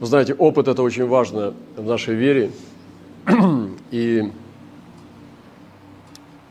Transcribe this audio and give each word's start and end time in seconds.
Вы 0.00 0.06
знаете, 0.06 0.32
опыт– 0.32 0.66
это 0.68 0.82
очень 0.82 1.06
важно 1.06 1.52
в 1.76 1.84
нашей 1.84 2.14
вере. 2.14 2.50
И 3.90 4.32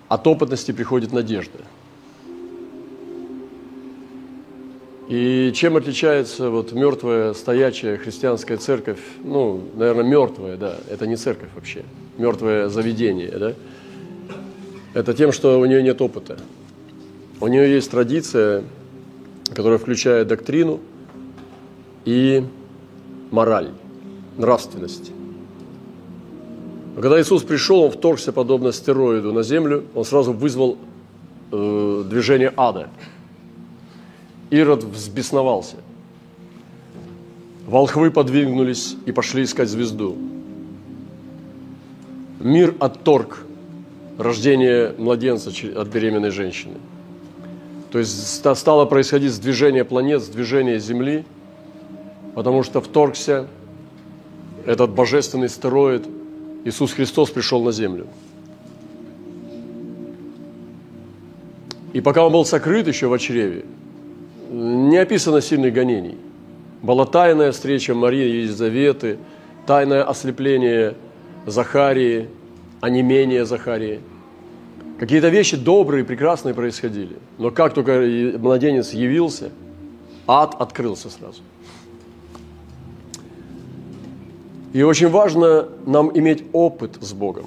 от 0.08 0.28
опытности 0.28 0.72
приходит 0.72 1.12
надежда. 1.12 1.58
И 5.08 5.52
чем 5.56 5.78
отличается 5.78 6.52
вот 6.52 6.74
мертвая, 6.74 7.34
стоячая 7.34 7.98
христианская 7.98 8.58
церковь, 8.58 9.00
ну, 9.24 9.64
наверное, 9.74 10.04
мертвая, 10.04 10.56
да, 10.56 10.76
это 10.88 11.08
не 11.08 11.16
церковь 11.16 11.50
вообще, 11.56 11.84
мертвое 12.20 12.70
заведение, 12.70 13.32
да, 13.32 13.54
это 14.94 15.16
тем, 15.16 15.32
что 15.32 15.60
у 15.60 15.66
нее 15.66 15.82
нет 15.82 16.00
опыта. 16.00 16.38
У 17.42 17.48
нее 17.48 17.72
есть 17.72 17.90
традиция, 17.90 18.64
которая 19.56 19.80
включает 19.80 20.28
доктрину 20.28 20.80
и 22.06 22.44
мораль, 23.32 23.72
нравственность. 24.38 25.12
Но 26.96 27.02
когда 27.02 27.22
Иисус 27.22 27.44
пришел, 27.44 27.82
Он 27.82 27.92
вторгся 27.92 28.32
подобно 28.32 28.72
стероиду 28.72 29.32
на 29.32 29.44
землю, 29.44 29.86
Он 29.96 30.04
сразу 30.06 30.34
вызвал 30.34 30.78
э, 31.52 32.04
движение 32.10 32.54
ада. 32.58 32.90
Ирод 34.50 34.84
взбесновался. 34.84 35.78
Волхвы 37.68 38.10
подвигнулись 38.10 38.96
и 39.06 39.12
пошли 39.12 39.44
искать 39.44 39.70
звезду. 39.70 40.18
Мир 42.40 42.74
отторг 42.80 43.46
рождение 44.18 44.94
младенца 44.98 45.52
от 45.76 45.88
беременной 45.88 46.32
женщины. 46.32 46.76
То 47.92 48.00
есть 48.00 48.44
стало 48.56 48.86
происходить 48.86 49.32
сдвижение 49.32 49.84
планет, 49.84 50.22
сдвижение 50.22 50.80
Земли, 50.80 51.26
потому 52.40 52.64
что 52.64 52.80
вторгся 52.80 53.48
этот 54.66 54.92
божественный 54.92 55.50
стероид– 55.50 56.08
Иисус 56.64 56.94
Христос 56.94 57.32
пришел 57.32 57.62
на 57.62 57.74
землю. 57.74 58.08
И 61.92 62.00
пока 62.00 62.26
он 62.26 62.32
был 62.32 62.46
сокрыт 62.46 62.88
еще 62.88 63.10
в 63.10 63.18
чреве, 63.18 63.66
не 64.50 64.96
описано 64.96 65.42
сильных 65.42 65.74
гонений. 65.74 66.18
Была 66.82 67.06
тайная 67.06 67.52
встреча 67.52 67.94
Марии 67.94 68.30
и 68.30 68.38
Елизаветы, 68.44 69.18
тайное 69.68 70.06
ослепление 70.06 70.96
Захарии, 71.46 72.30
онемение 72.80 73.44
Захарии. 73.44 74.00
Какие-то 74.98 75.28
вещи 75.28 75.58
добрые, 75.58 76.06
прекрасные 76.06 76.56
происходили. 76.56 77.18
Но 77.38 77.52
как 77.52 77.74
только 77.74 78.02
младенец 78.40 78.94
явился, 78.94 79.50
ад 80.26 80.56
открылся 80.58 81.10
сразу– 81.10 81.42
И 84.72 84.84
очень 84.84 85.10
важно 85.10 85.68
нам 85.86 86.16
иметь 86.16 86.44
опыт 86.54 86.98
с 87.02 87.14
Богом, 87.14 87.46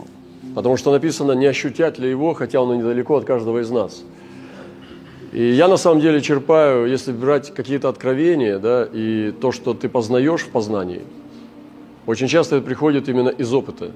потому 0.56 0.76
что 0.76 0.90
написано, 0.90 1.32
не 1.32 1.46
ощутят 1.46 1.98
ли 1.98 2.10
Его, 2.10 2.34
хотя 2.34 2.60
Он 2.60 2.76
недалеко 2.76 3.16
от 3.16 3.24
каждого 3.24 3.60
из 3.60 3.70
нас. 3.70 4.02
И 5.32 5.42
я 5.52 5.68
на 5.68 5.76
самом 5.76 6.00
деле 6.00 6.20
черпаю, 6.20 6.90
если 6.90 7.12
брать 7.12 7.54
какие-то 7.54 7.88
откровения, 7.88 8.58
да, 8.58 8.88
и 8.92 9.32
то, 9.40 9.52
что 9.52 9.72
ты 9.72 9.88
познаешь 9.88 10.42
в 10.42 10.50
познании, 10.50 11.02
очень 12.06 12.26
часто 12.26 12.56
это 12.56 12.66
приходит 12.66 13.08
именно 13.08 13.28
из 13.28 13.54
опыта, 13.54 13.92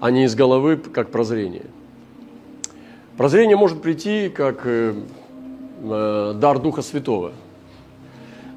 а 0.00 0.10
не 0.10 0.24
из 0.24 0.34
головы, 0.34 0.78
как 0.78 1.10
прозрение. 1.10 1.66
Прозрение 3.16 3.56
может 3.56 3.82
прийти 3.82 4.30
как 4.30 4.62
э, 4.64 4.94
э, 5.84 6.34
дар 6.34 6.58
Духа 6.58 6.82
Святого, 6.82 7.32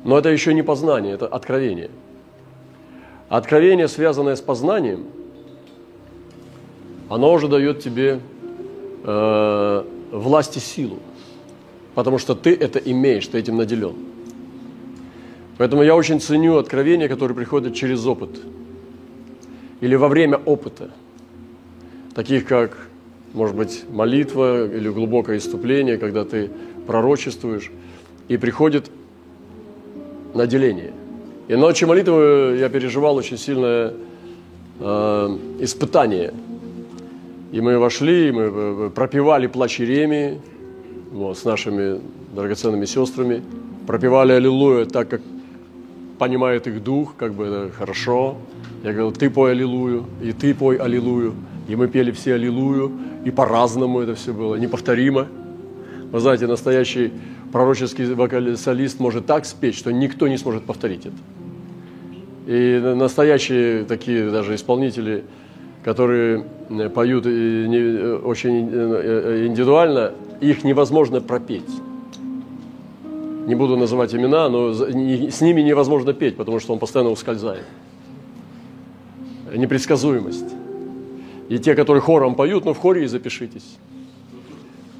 но 0.03 0.17
это 0.17 0.29
еще 0.29 0.55
не 0.55 0.63
познание, 0.63 1.13
это 1.13 1.27
откровение– 1.27 1.91
Откровение, 3.33 3.87
связанное 3.87 4.35
с 4.35 4.41
познанием, 4.41 5.07
оно 7.09 7.33
уже 7.33 7.47
дает 7.47 7.79
тебе 7.79 8.19
э, 9.03 9.83
власть 10.11 10.55
и 10.57 10.59
силу, 10.59 10.99
потому 11.95 12.19
что 12.19 12.35
ты 12.35 12.53
это 12.53 12.77
имеешь, 12.77 13.25
ты 13.25 13.39
этим 13.39 13.57
наделен. 13.57 13.95
Поэтому 15.57 15.81
я 15.81 15.95
очень 15.95 16.21
ценю 16.21 16.57
откровения, 16.57 17.07
которые 17.07 17.35
приходят 17.35 17.73
через 17.73 18.05
опыт 18.05 18.39
или 19.81 19.95
во 19.95 20.09
время 20.09 20.37
опыта, 20.37 20.91
таких 22.13 22.45
как, 22.45 22.87
может 23.33 23.55
быть, 23.55 23.83
молитва 23.89 24.67
или 24.67 24.89
глубокое 24.89 25.39
иступление, 25.39 25.97
когда 25.97 26.23
ты 26.23 26.51
пророчествуешь, 26.85 27.71
и 28.27 28.37
приходит 28.37 28.91
наделение– 30.35 30.93
и 31.47 31.55
ночью 31.55 31.87
молитвы 31.87 32.57
я 32.59 32.69
переживал 32.69 33.15
очень 33.15 33.37
сильное 33.37 33.93
э, 34.79 35.37
испытание. 35.59 36.33
И 37.51 37.59
мы 37.59 37.77
вошли, 37.77 38.29
и 38.29 38.31
мы 38.31 38.41
э, 38.43 38.89
пропевали 38.95 39.47
плач 39.47 39.79
Иеремии 39.81 40.39
вот, 41.11 41.37
с 41.37 41.43
нашими 41.43 41.99
драгоценными 42.33 42.85
сестрами. 42.85 43.43
Пропевали 43.85 44.31
Аллилуйя 44.31 44.85
так, 44.85 45.09
как 45.09 45.21
понимает 46.17 46.67
их 46.67 46.81
дух, 46.81 47.15
как 47.17 47.33
бы 47.33 47.45
это 47.45 47.71
хорошо. 47.77 48.37
Я 48.83 48.93
говорил, 48.93 49.11
ты 49.11 49.29
пой 49.29 49.51
Аллилуйю, 49.51 50.05
и 50.21 50.31
ты 50.31 50.53
пой 50.53 50.77
Аллилуйю. 50.77 51.33
И 51.67 51.75
мы 51.75 51.87
пели 51.87 52.11
все 52.11 52.35
Аллилуйю, 52.35 52.91
и 53.25 53.31
по-разному 53.31 53.99
это 53.99 54.15
все 54.15 54.33
было, 54.33 54.55
неповторимо. 54.55 55.27
Вы 56.11 56.19
знаете, 56.19 56.47
настоящий 56.47 57.11
пророческий 57.53 58.11
вокалист 58.15 58.99
может 58.99 59.27
так 59.27 59.45
спеть, 59.45 59.75
что 59.75 59.91
никто 59.93 60.27
не 60.27 60.37
сможет 60.37 60.63
повторить 60.63 61.05
это. 61.05 61.15
И 62.47 62.79
настоящие 62.95 63.85
такие 63.85 64.31
даже 64.31 64.55
исполнители, 64.55 65.23
которые 65.83 66.45
э, 66.69 66.89
поют 66.89 67.25
э, 67.27 68.19
очень 68.23 68.69
э, 68.71 69.45
индивидуально, 69.47 70.13
их 70.41 70.63
невозможно 70.63 71.21
пропеть. 71.21 71.69
Не 73.45 73.53
буду 73.53 73.77
называть 73.77 74.15
имена, 74.15 74.49
но 74.49 74.73
с 74.73 75.41
ними 75.41 75.61
невозможно 75.61 76.13
петь, 76.13 76.35
потому 76.35 76.59
что 76.59 76.73
он 76.73 76.79
постоянно 76.79 77.11
ускользает. 77.11 77.65
Непредсказуемость. 79.55 80.55
И 81.49 81.59
те, 81.59 81.75
которые 81.75 82.01
хором 82.01 82.33
поют, 82.33 82.65
ну 82.65 82.73
в 82.73 82.79
хоре 82.79 83.03
и 83.03 83.07
запишитесь. 83.07 83.77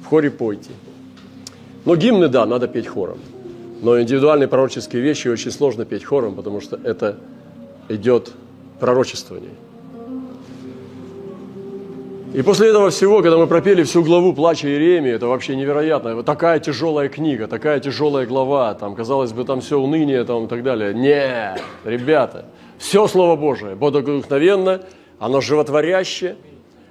В 0.02 0.06
хоре 0.06 0.30
пойте. 0.30 0.70
Но 1.84 1.96
гимны, 1.96 2.28
да, 2.28 2.46
надо 2.46 2.68
петь 2.68 2.86
хором. 2.86 3.18
Но 3.82 4.00
индивидуальные 4.00 4.48
пророческие 4.48 5.02
вещи 5.02 5.28
очень 5.28 5.50
сложно 5.50 5.84
петь 5.84 6.04
хором, 6.04 6.34
потому 6.34 6.60
что 6.60 6.78
это 6.82 7.16
идет 7.88 8.32
пророчествование. 8.80 9.50
И 12.32 12.42
после 12.42 12.70
этого 12.70 12.90
всего, 12.90 13.22
когда 13.22 13.36
мы 13.36 13.46
пропели 13.46 13.84
всю 13.84 14.02
главу 14.02 14.32
плача 14.32 14.66
Иеремии, 14.66 15.12
это 15.12 15.28
вообще 15.28 15.54
невероятно. 15.54 16.20
Такая 16.24 16.58
тяжелая 16.58 17.08
книга, 17.08 17.46
такая 17.46 17.78
тяжелая 17.78 18.26
глава, 18.26 18.74
там, 18.74 18.96
казалось 18.96 19.32
бы, 19.32 19.44
там 19.44 19.60
все 19.60 19.78
уныние 19.78 20.24
там, 20.24 20.46
и 20.46 20.48
так 20.48 20.64
далее. 20.64 20.92
Не, 20.94 21.56
ребята, 21.84 22.46
все 22.76 23.06
Слово 23.06 23.36
Божие, 23.36 23.76
богодухновенно, 23.76 24.80
оно 25.20 25.40
животворящее, 25.40 26.34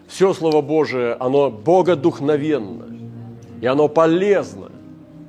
все 0.07 0.33
Слово 0.33 0.61
Божие, 0.61 1.17
оно 1.19 1.51
богодухновенно, 1.51 2.85
и 3.59 3.65
оно 3.65 3.89
полезно. 3.89 4.69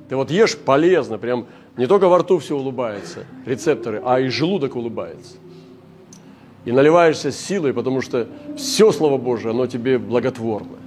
Ты 0.09 0.15
вот 0.15 0.31
ешь 0.31 0.57
полезно, 0.57 1.17
прям 1.17 1.47
не 1.77 1.87
только 1.87 2.07
во 2.07 2.19
рту 2.19 2.37
все 2.39 2.55
улыбается, 2.55 3.25
рецепторы, 3.45 4.01
а 4.05 4.19
и 4.19 4.29
желудок 4.29 4.75
улыбается 4.75 5.37
и 6.65 6.71
наливаешься 6.71 7.31
силой, 7.31 7.73
потому 7.73 8.01
что 8.01 8.27
все 8.57 8.91
Слово 8.91 9.17
Божие, 9.17 9.51
оно 9.51 9.67
тебе 9.67 9.97
благотворно. 9.97 10.77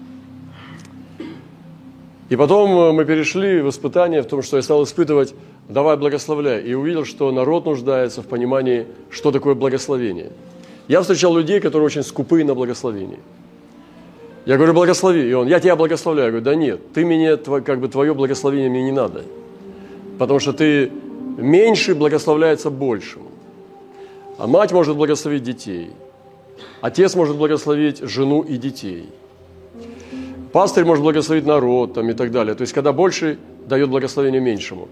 И 2.29 2.37
потом 2.37 2.71
э, 2.71 2.93
мы 2.93 3.05
перешли 3.07 3.63
в 3.63 3.71
испытание 3.71 4.21
в 4.21 4.27
том, 4.27 4.43
что 4.43 4.57
я 4.57 4.63
стал 4.63 4.85
испытывать 4.85 5.35
«давай 5.69 5.97
благословляй», 5.97 6.63
и 6.63 6.75
увидел, 6.75 7.07
что 7.07 7.33
народ 7.33 7.65
нуждается 7.65 8.23
в 8.23 8.27
понимании, 8.27 8.87
что 9.09 9.31
такое 9.31 9.55
благословение. 9.55 10.33
Я 10.89 11.01
встречал 11.01 11.35
людей, 11.35 11.61
которые 11.61 11.87
очень 11.87 12.03
скупы 12.03 12.45
на 12.45 12.55
благословение. 12.55 13.21
Я 14.49 14.57
говорю, 14.57 14.73
благослови. 14.73 15.29
И 15.29 15.33
он, 15.35 15.47
я 15.47 15.61
тебя 15.61 15.77
благословляю. 15.77 16.29
Я 16.29 16.31
говорю, 16.31 16.45
да 16.47 16.55
нет, 16.55 16.93
ты 16.95 17.05
мне, 17.05 17.37
как 17.37 17.81
бы 17.81 17.89
твое 17.89 18.15
благословение 18.15 18.71
мне 18.71 18.83
не 18.83 18.93
надо. 18.93 19.25
Потому 20.19 20.41
что 20.41 20.55
ты 20.55 20.91
меньше 21.37 21.95
благословляется 21.95 22.71
большим. 22.71 23.25
А 24.39 24.47
мать 24.47 24.73
может 24.73 24.97
благословить 24.97 25.43
детей. 25.43 25.91
Отец 26.81 27.15
может 27.15 27.37
благословить 27.37 27.99
жену 27.99 28.41
и 28.41 28.57
детей. 28.57 29.11
Пастырь 30.51 30.87
может 30.87 31.05
благословить 31.05 31.45
народ 31.45 31.93
там, 31.93 32.09
и 32.09 32.15
так 32.15 32.31
далее. 32.31 32.55
То 32.55 32.63
есть, 32.63 32.73
когда 32.73 32.95
больше 32.95 33.37
дает 33.67 33.91
благословение 33.91 34.41
меньшему. 34.41 34.89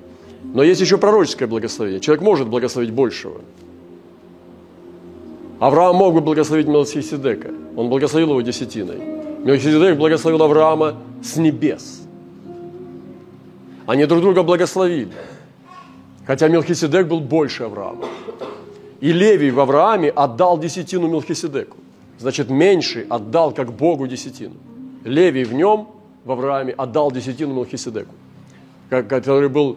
Но 0.53 0.63
есть 0.63 0.83
еще 0.83 0.99
пророческое 0.99 1.49
благословение. 1.49 2.01
Человек 2.01 2.23
может 2.23 2.47
благословить 2.47 2.91
большего. 2.91 3.41
Авраам 5.61 5.97
мог 5.97 6.13
бы 6.13 6.21
благословить 6.21 6.67
Мелхиседека. 6.67 7.55
Он 7.75 7.89
благословил 7.89 8.33
его 8.33 8.43
десятиной. 8.43 9.17
Мелхиседек 9.47 9.97
благословил 9.97 10.43
Авраама 10.43 10.97
с 11.23 11.37
небес. 11.37 12.03
Они 13.87 14.05
друг 14.05 14.21
друга 14.21 14.43
благословили. 14.43 15.13
Хотя 16.27 16.49
Мелхиседек 16.49 17.07
был 17.07 17.21
больше 17.21 17.63
Авраама. 17.63 18.07
и 19.01 19.13
Левий 19.13 19.53
в 19.53 19.61
Аврааме 19.61 20.11
отдал 20.11 20.59
десятину 20.59 21.07
Мелхиседеку. 21.07 21.77
Значит, 22.19 22.51
меньший 22.51 23.07
отдал 23.09 23.53
как 23.53 23.73
Богу 23.73 24.09
десятину. 24.09 24.55
Левий 25.05 25.45
в 25.45 25.53
нем, 25.55 25.91
в 26.25 26.33
Аврааме, 26.33 26.73
отдал 26.73 27.13
десятину 27.13 27.55
Мелхиседеку, 27.55 28.17
который 28.91 29.49
был 29.49 29.77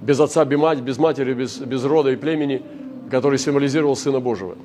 без 0.00 0.20
отца, 0.20 0.46
без 0.46 0.98
матери, 0.98 1.34
без, 1.34 1.58
без 1.58 1.84
рода 1.84 2.10
и 2.12 2.16
племени, 2.16 2.62
который 3.10 3.38
символизировал 3.38 3.94
Сына 3.94 4.20
Божьего. 4.20 4.56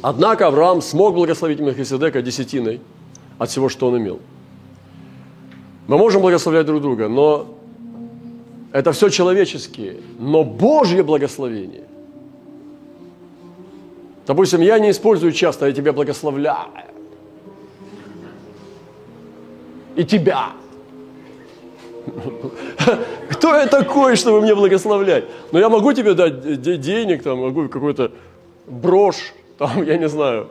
Однако 0.00 0.46
Авраам 0.46 0.80
смог 0.80 1.14
благословить 1.14 1.58
Мелхиседека 1.58 2.22
десятиной 2.22 2.80
от 3.38 3.50
всего, 3.50 3.68
что 3.68 3.88
он 3.88 3.98
имел. 3.98 4.20
Мы 5.86 5.98
можем 5.98 6.22
благословлять 6.22 6.66
друг 6.66 6.82
друга, 6.82 7.08
но 7.08 7.46
это 8.72 8.92
все 8.92 9.08
человеческие. 9.08 9.96
Но 10.18 10.44
Божье 10.44 11.02
благословение. 11.02 11.84
Допустим, 14.26 14.60
я 14.60 14.78
не 14.78 14.90
использую 14.90 15.32
часто, 15.32 15.66
я 15.66 15.72
тебя 15.72 15.92
благословляю. 15.92 16.68
И 19.94 20.04
тебя. 20.04 20.50
Кто 23.30 23.54
я 23.54 23.66
такой, 23.66 24.16
чтобы 24.16 24.40
мне 24.40 24.54
благословлять? 24.54 25.24
Но 25.52 25.58
я 25.58 25.68
могу 25.68 25.92
тебе 25.92 26.14
дать 26.14 26.60
денег, 26.80 27.22
там, 27.22 27.38
могу 27.38 27.68
какой-то 27.68 28.10
брошь, 28.66 29.32
там, 29.58 29.82
я 29.86 29.96
не 29.96 30.08
знаю, 30.08 30.48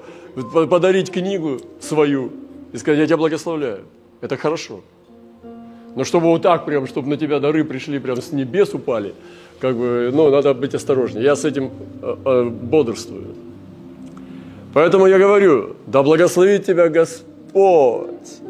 подарить 0.69 1.11
книгу 1.11 1.59
свою 1.79 2.31
и 2.75 2.77
сказать, 2.77 2.99
я 2.99 3.05
тебя 3.05 3.17
благословляю. 3.17 3.85
Это 4.19 4.35
хорошо. 4.35 4.81
Но 5.95 6.03
чтобы 6.03 6.25
вот 6.25 6.41
так 6.41 6.65
прям, 6.65 6.87
чтобы 6.87 7.07
на 7.07 7.15
тебя 7.15 7.39
дары 7.39 7.63
пришли, 7.63 7.99
прям 7.99 8.21
с 8.21 8.33
небес 8.33 8.73
упали, 8.73 9.13
как 9.61 9.77
бы, 9.77 10.11
ну, 10.13 10.29
надо 10.29 10.53
быть 10.53 10.75
осторожнее. 10.75 11.23
Я 11.23 11.37
с 11.37 11.45
этим 11.45 11.71
э, 12.01 12.15
э, 12.25 12.43
бодрствую. 12.43 13.27
Поэтому 14.73 15.07
я 15.07 15.17
говорю, 15.17 15.77
да 15.87 16.03
благословит 16.03 16.65
тебя 16.65 16.89
Господь. 16.89 18.41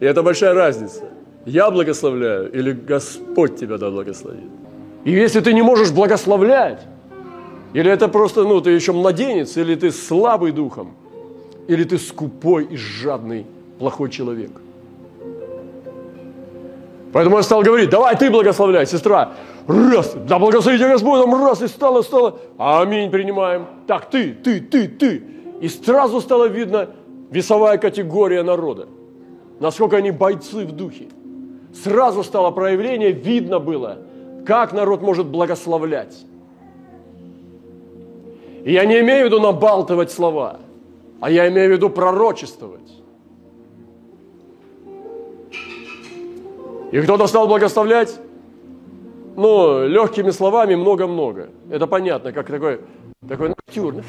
И 0.00 0.04
это 0.04 0.24
большая 0.24 0.54
разница. 0.54 1.04
Я 1.46 1.70
благословляю 1.70 2.50
или 2.50 2.72
Господь 2.72 3.56
тебя 3.60 3.78
да 3.78 3.90
благословит. 3.90 4.50
И 5.04 5.12
если 5.12 5.40
ты 5.40 5.52
не 5.52 5.62
можешь 5.62 5.92
благословлять, 5.92 6.80
или 7.74 7.88
это 7.92 8.08
просто, 8.08 8.42
ну, 8.42 8.60
ты 8.60 8.70
еще 8.70 8.90
младенец, 8.90 9.56
или 9.56 9.76
ты 9.76 9.92
слабый 9.92 10.50
духом, 10.50 10.96
или 11.66 11.84
ты 11.84 11.98
скупой 11.98 12.64
и 12.64 12.76
жадный, 12.76 13.46
плохой 13.78 14.10
человек. 14.10 14.50
Поэтому 17.12 17.36
я 17.36 17.42
стал 17.42 17.62
говорить, 17.62 17.90
давай 17.90 18.16
ты 18.16 18.30
благословляй, 18.30 18.86
сестра. 18.86 19.34
Раз, 19.68 20.14
да 20.26 20.38
благослови 20.38 20.78
тебя 20.78 20.90
Господь, 20.90 21.20
там 21.20 21.34
раз, 21.34 21.62
и 21.62 21.68
стало, 21.68 22.02
стало. 22.02 22.38
Аминь, 22.58 23.10
принимаем. 23.10 23.66
Так, 23.86 24.10
ты, 24.10 24.32
ты, 24.32 24.60
ты, 24.60 24.88
ты. 24.88 25.22
И 25.60 25.68
сразу 25.68 26.20
стало 26.20 26.46
видно 26.46 26.90
весовая 27.30 27.78
категория 27.78 28.42
народа. 28.42 28.88
Насколько 29.60 29.98
они 29.98 30.10
бойцы 30.10 30.66
в 30.66 30.72
духе. 30.72 31.06
Сразу 31.72 32.22
стало 32.22 32.50
проявление, 32.50 33.12
видно 33.12 33.58
было, 33.58 33.98
как 34.46 34.72
народ 34.72 35.02
может 35.02 35.26
благословлять. 35.26 36.16
И 38.64 38.72
я 38.72 38.84
не 38.84 39.00
имею 39.00 39.22
в 39.22 39.26
виду 39.26 39.40
набалтывать 39.40 40.10
слова, 40.10 40.58
а 41.24 41.30
я 41.30 41.48
имею 41.48 41.70
в 41.70 41.72
виду 41.72 41.88
пророчествовать. 41.88 43.02
И 46.92 47.00
кто-то 47.00 47.26
стал 47.26 47.48
благословлять, 47.48 48.20
ну, 49.34 49.88
легкими 49.88 50.28
словами 50.28 50.74
много-много. 50.74 51.48
Это 51.70 51.86
понятно, 51.86 52.32
как 52.32 52.46
такой, 52.48 52.80
такой 53.26 53.48
ноктюрн. 53.48 54.02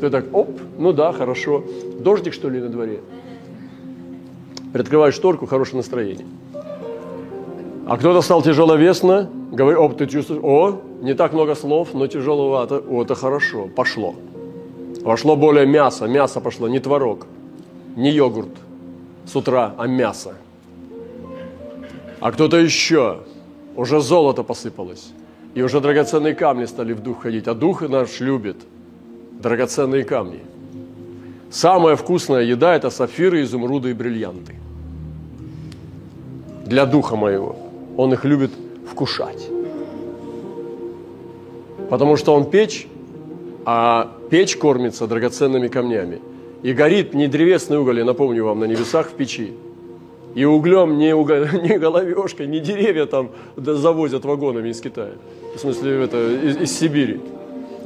Ты 0.00 0.10
так, 0.10 0.26
оп, 0.32 0.50
ну 0.78 0.92
да, 0.92 1.10
хорошо. 1.10 1.64
Дождик, 1.98 2.32
что 2.32 2.48
ли, 2.48 2.60
на 2.60 2.68
дворе? 2.68 3.00
Приоткрываешь 4.72 5.14
шторку, 5.14 5.46
хорошее 5.46 5.78
настроение. 5.78 6.26
А 7.88 7.96
кто-то 7.96 8.22
стал 8.22 8.42
тяжеловесно, 8.42 9.28
говорит, 9.50 9.80
оп, 9.80 9.96
ты 9.96 10.06
чувствуешь, 10.06 10.40
о, 10.44 10.80
не 11.00 11.14
так 11.14 11.32
много 11.32 11.56
слов, 11.56 11.94
но 11.94 12.06
тяжеловато. 12.06 12.78
О, 12.88 13.02
это 13.02 13.16
хорошо, 13.16 13.68
пошло. 13.74 14.14
Вошло 15.04 15.36
более 15.36 15.66
мясо, 15.66 16.06
мясо 16.06 16.40
пошло, 16.40 16.66
не 16.66 16.80
творог, 16.80 17.26
не 17.94 18.10
йогурт 18.10 18.56
с 19.26 19.36
утра, 19.36 19.74
а 19.76 19.86
мясо. 19.86 20.34
А 22.20 22.32
кто-то 22.32 22.56
еще, 22.56 23.18
уже 23.76 24.00
золото 24.00 24.42
посыпалось, 24.42 25.12
и 25.54 25.60
уже 25.60 25.82
драгоценные 25.82 26.34
камни 26.34 26.64
стали 26.64 26.94
в 26.94 27.02
дух 27.02 27.22
ходить, 27.22 27.48
а 27.48 27.54
дух 27.54 27.82
наш 27.82 28.20
любит 28.20 28.56
драгоценные 29.42 30.04
камни. 30.04 30.40
Самая 31.50 31.96
вкусная 31.96 32.42
еда– 32.42 32.74
это 32.76 32.88
сафиры, 32.88 33.42
изумруды 33.42 33.90
и 33.90 33.92
бриллианты. 33.92 34.54
Для 36.64 36.86
духа 36.86 37.14
моего. 37.14 37.56
Он 37.98 38.10
их 38.14 38.24
любит 38.24 38.52
вкушать. 38.90 39.50
Потому 41.90 42.16
что 42.16 42.34
он 42.34 42.50
печь, 42.50 42.88
а 43.66 44.10
печь 44.34 44.56
кормится 44.56 45.06
драгоценными 45.06 45.68
камнями. 45.68 46.20
И 46.64 46.72
горит 46.72 47.14
не 47.14 47.28
древесный 47.28 47.78
уголь, 47.78 47.98
я 47.98 48.04
напомню 48.04 48.44
вам, 48.44 48.58
на 48.58 48.64
небесах 48.64 49.10
в 49.10 49.12
печи. 49.12 49.52
И 50.34 50.44
углем 50.44 50.98
не, 50.98 51.14
уголь, 51.14 51.48
не 51.62 51.78
головешкой, 51.78 52.48
не 52.48 52.58
деревья 52.58 53.06
там 53.06 53.30
завозят 53.56 54.24
вагонами 54.24 54.70
из 54.70 54.80
Китая. 54.80 55.12
В 55.54 55.60
смысле, 55.60 56.02
это, 56.02 56.16
из, 56.32 56.56
из 56.56 56.76
Сибири. 56.76 57.20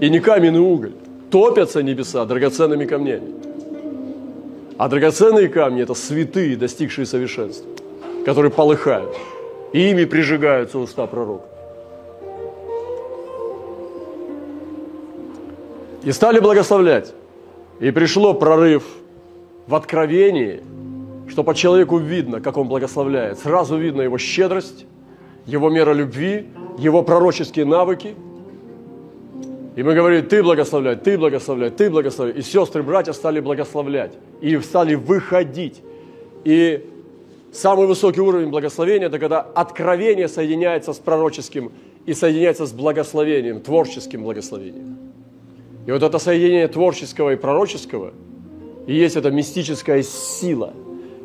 И 0.01 0.09
не 0.09 0.21
каменный 0.21 0.61
уголь. 0.61 0.93
Топятся 1.31 1.83
небеса 1.83 2.25
драгоценными 2.25 2.87
камнями. 2.87 3.29
А 4.79 4.89
драгоценные 4.89 5.49
камни– 5.49 5.83
это 5.83 5.93
святые, 5.93 6.57
достигшие 6.57 7.05
совершенства, 7.05 7.69
которые 8.25 8.51
полыхают. 8.51 9.15
И 9.75 9.91
ими 9.91 10.07
прижигаются 10.07 10.79
уста 10.79 11.07
пророка. 11.07 11.58
И 16.09 16.13
стали 16.13 16.41
благословлять. 16.41 17.13
И 17.81 17.91
пришло 17.91 18.33
прорыв 18.33 18.83
в 19.67 19.75
откровении, 19.75 20.63
что 21.29 21.45
по 21.45 21.55
человеку 21.55 21.99
видно, 21.99 22.41
как 22.41 22.57
он 22.57 22.67
благословляет. 22.67 23.39
Сразу 23.41 23.77
видно 23.77 24.01
его 24.01 24.17
щедрость, 24.17 24.87
его 25.45 25.69
мера 25.69 25.93
любви, 25.93 26.47
его 26.79 27.03
пророческие 27.03 27.67
навыки. 27.67 28.15
И 29.77 29.83
мы 29.83 29.93
говорим, 29.93 30.27
ты 30.27 30.43
благословляй, 30.43 30.97
ты 30.97 31.19
благословляй, 31.19 31.69
ты 31.69 31.91
благословляй. 31.91 32.39
И 32.39 32.41
сестры, 32.43 32.83
братья 32.83 33.13
стали 33.13 33.41
благословлять. 33.41 34.13
И 34.41 34.59
стали 34.61 34.95
выходить. 34.95 35.83
И 36.43 36.89
самый 37.53 37.87
высокий 37.87 38.23
уровень 38.23 38.49
благословения– 38.49 39.07
это 39.09 39.19
когда 39.19 39.43
откровение 39.43 40.29
соединяется 40.29 40.95
с 40.95 40.99
пророческим 40.99 41.71
и 42.07 42.15
соединяется 42.15 42.65
с 42.65 42.73
благословением, 42.73 43.61
творческим 43.61 44.23
благословением. 44.23 45.08
И 45.89 45.91
вот 45.91 46.03
это 46.03 46.19
соединение 46.19 46.69
творческого 46.69 47.33
и 47.33 47.37
пророческого 47.37 48.13
и 48.87 48.95
есть 48.95 49.17
эта 49.17 49.31
мистическая 49.31 50.03
сила, 50.03 50.75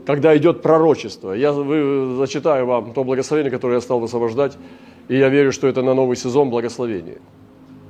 когда 0.06 0.38
идет 0.38 0.62
пророчество. 0.62 1.34
Я 1.34 1.52
вы, 1.52 2.16
зачитаю 2.16 2.66
вам 2.66 2.94
то 2.94 3.04
благословение, 3.04 3.52
которое 3.52 3.76
я 3.76 3.82
стал 3.82 4.00
высвобождать, 4.00 4.58
и 5.10 5.18
я 5.18 5.28
верю, 5.28 5.52
что 5.52 5.68
это 5.68 5.82
на 5.82 5.94
новый 5.94 6.16
сезон 6.16 6.50
благословения. 6.50 7.18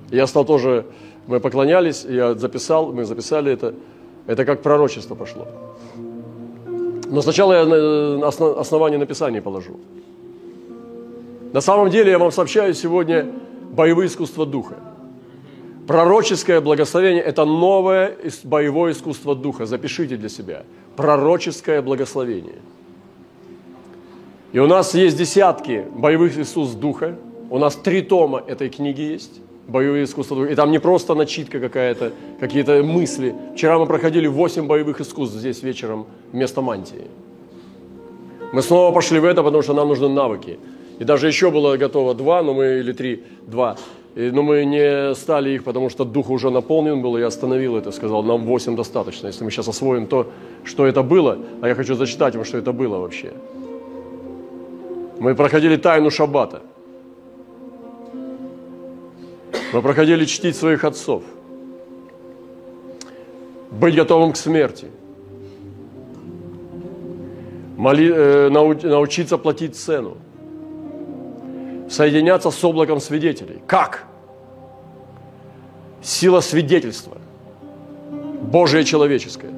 Я 0.10 0.25
стал 0.25 0.46
тоже, 0.46 0.88
мы 1.27 1.39
поклонялись, 1.39 2.06
я 2.10 2.34
записал, 2.34 2.92
мы 2.92 3.06
записали 3.06 3.51
это, 3.51 3.75
это 4.25 4.44
как 4.44 4.63
пророчество 4.63 5.13
пошло. 5.13 5.48
Но 7.06 7.22
сначала 7.22 7.53
я 7.53 8.27
основание 8.27 8.98
написания 8.98 9.44
положу. 9.44 9.80
На 11.51 11.62
самом 11.62 11.92
деле 11.92 12.10
я 12.10 12.18
вам 12.18 12.32
сообщаю 12.32 12.74
сегодня 12.74 13.27
боевые 13.72 14.08
искусства 14.08 14.48
духа. 14.48 14.77
Пророческое 15.88 16.62
благословение– 16.62 17.22
это 17.25 17.44
новое 17.44 18.16
боевое 18.44 18.94
искусство 18.94 19.36
духа. 19.36 19.66
Запишите 19.66 20.16
для 20.16 20.30
себя. 20.30 20.63
Пророческое 20.96 21.82
благословение. 21.82 22.60
И 24.54 24.60
у 24.60 24.68
нас 24.68 24.94
есть 24.94 25.18
десятки 25.18 25.86
боевых 25.96 26.38
искусств 26.38 26.78
духа. 26.80 27.16
У 27.50 27.58
нас 27.58 27.75
три 27.75 28.02
тома 28.02 28.42
этой 28.48 28.70
книги 28.70 29.02
есть. 29.02 29.42
Боевые 29.68 30.06
искусства 30.06 30.38
духа. 30.38 30.52
И 30.52 30.56
там 30.56 30.72
не 30.72 30.80
просто 30.80 31.16
начитка 31.16 31.60
какая-то, 31.60 32.13
какие-то 32.40 32.82
мысли. 32.84 33.36
Вчера 33.56 33.78
мы 33.78 33.86
проходили 33.86 34.28
восемь 34.28 34.68
боевых 34.68 35.02
искусств 35.02 35.36
здесь 35.36 35.63
вечером 35.63 36.06
вместо 36.32 36.62
мантии. 36.62 37.08
Мы 38.54 38.62
снова 38.62 38.94
пошли 38.94 39.20
в 39.20 39.25
это, 39.25 39.44
потому 39.44 39.63
что 39.63 39.74
нам 39.74 39.88
нужны 39.88 40.08
навыки. 40.08 40.60
И 41.00 41.04
даже 41.04 41.28
еще 41.28 41.50
было 41.50 41.75
готово 41.75 42.13
два, 42.13 42.42
но 42.44 42.54
мы, 42.54 42.80
или 42.80 42.94
три, 42.94 43.24
два. 43.48 43.75
И, 44.15 44.29
но 44.32 44.43
мы 44.43 44.63
не 44.65 45.15
стали 45.15 45.50
их, 45.51 45.63
потому 45.63 45.89
что 45.89 46.05
дух 46.05 46.29
уже 46.29 46.51
наполнен 46.51 47.01
был, 47.01 47.17
и 47.17 47.22
я 47.22 47.27
остановил 47.27 47.75
это, 47.75 47.91
сказал, 47.91 48.24
нам 48.24 48.46
8 48.46 48.75
достаточно. 48.75 49.27
Если 49.27 49.43
мы 49.43 49.50
сейчас 49.50 49.67
освоим 49.67 50.05
то, 50.05 50.27
что 50.63 50.86
это 50.86 51.01
было, 51.01 51.38
а 51.62 51.67
я 51.67 51.75
хочу 51.75 51.96
зачитать 51.96 52.36
вам, 52.36 52.46
что 52.46 52.58
это 52.58 52.72
было 52.74 53.00
вообще. 53.00 53.34
Мы 55.20 55.34
проходили 55.36 55.77
тайну 55.77 56.12
шаббата. 56.12 56.62
Мы 59.74 59.82
проходили 59.82 60.25
чтить 60.25 60.55
своих 60.55 60.84
отцов. 60.84 61.24
Быть 63.72 63.96
готовым 63.96 64.34
к 64.34 64.38
смерти. 64.38 64.88
Моли, 67.77 68.12
э, 68.13 68.50
научиться 68.50 69.38
платить 69.39 69.75
цену. 69.75 70.17
Соединяться 71.94 72.50
с 72.50 72.64
облаком 72.64 73.00
свидетелей. 73.00 73.62
Как? 73.68 74.06
Сила 76.02 76.40
свидетельства. 76.40 77.20
Божие 78.42 78.84
человеческое. 78.84 79.54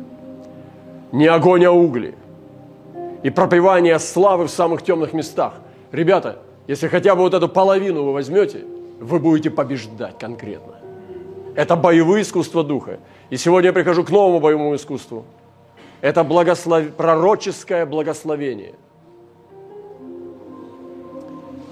Не 1.13 1.27
огонь, 1.27 1.63
а 1.63 1.71
угли. 1.71 2.13
И 3.23 3.29
пропивание 3.29 3.97
славы 3.99 4.47
в 4.47 4.51
самых 4.51 4.81
темных 4.81 5.13
местах. 5.13 5.53
Ребята, 5.93 6.39
если 6.67 6.89
хотя 6.89 7.15
бы 7.15 7.21
вот 7.21 7.33
эту 7.33 7.47
половину 7.47 8.03
вы 8.03 8.11
возьмете, 8.11 8.65
вы 8.99 9.19
будете 9.19 9.49
побеждать 9.49 10.19
конкретно. 10.19 10.75
Это 11.55 11.77
боевые 11.77 12.23
искусства 12.23 12.65
духа. 12.65 12.99
И 13.29 13.37
сегодня 13.37 13.69
я 13.69 13.73
прихожу 13.73 14.03
к 14.03 14.09
новому 14.09 14.41
боевому 14.41 14.75
искусству. 14.75 15.23
Это 16.01 16.25
благослов... 16.25 16.91
пророческое 16.97 17.85
благословение. 17.85 18.73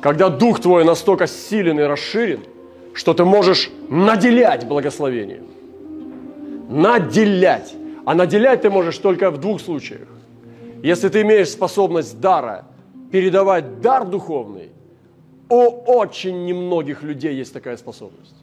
Когда 0.03 0.27
дух 0.27 0.59
твой 0.59 0.83
настолько 0.83 1.27
силен 1.27 1.79
и 1.79 1.83
расширен, 1.83 2.41
что 2.93 3.13
ты 3.13 3.23
можешь 3.23 3.71
наделять 3.89 4.67
благословением. 4.67 5.45
Наделять. 6.69 7.73
А 8.05 8.13
наделять 8.13 8.63
ты 8.63 8.69
можешь 8.69 8.97
только 8.97 9.31
в 9.31 9.37
двух 9.37 9.61
случаях. 9.61 10.09
Если 10.83 11.07
ты 11.07 11.21
имеешь 11.21 11.49
способность 11.49 12.19
дара 12.19 12.65
передавать 13.13 13.79
дар 13.79 14.05
духовный, 14.05 14.71
у 15.47 15.69
очень 15.85 16.43
немногих 16.43 17.01
людей 17.01 17.35
есть 17.35 17.53
такая 17.53 17.77
способность. 17.77 18.35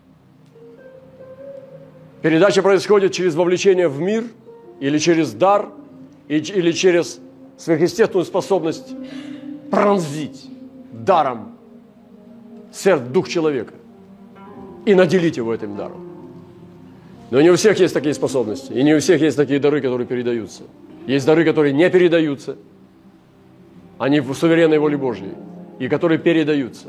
Передача 2.22 2.62
происходит 2.62 3.12
через 3.12 3.34
вовлечение 3.34 3.88
в 3.88 4.00
мир 4.00 4.24
или 4.80 4.96
через 4.96 5.34
дар, 5.34 5.68
или 6.26 6.72
через 6.72 7.20
сверхъестественную 7.58 8.24
способность 8.24 8.94
пронзить 9.70 10.46
даром 10.92 11.56
сердце, 12.72 13.04
дух 13.04 13.28
человека 13.28 13.74
и 14.84 14.94
наделить 14.94 15.36
его 15.36 15.54
этим 15.54 15.76
даром. 15.76 16.06
Но 17.30 17.40
не 17.40 17.50
у 17.50 17.56
всех 17.56 17.78
есть 17.78 17.94
такие 17.94 18.14
способности, 18.14 18.72
и 18.72 18.82
не 18.82 18.94
у 18.94 19.00
всех 19.00 19.20
есть 19.20 19.36
такие 19.36 19.60
дары, 19.60 19.80
которые 19.80 20.06
передаются. 20.06 20.64
Есть 21.06 21.26
дары, 21.26 21.44
которые 21.44 21.72
не 21.72 21.88
передаются, 21.88 22.56
они 23.98 24.20
в 24.20 24.34
суверенной 24.34 24.78
воле 24.78 24.96
Божьей 24.96 25.32
и 25.78 25.88
которые 25.88 26.18
передаются. 26.18 26.88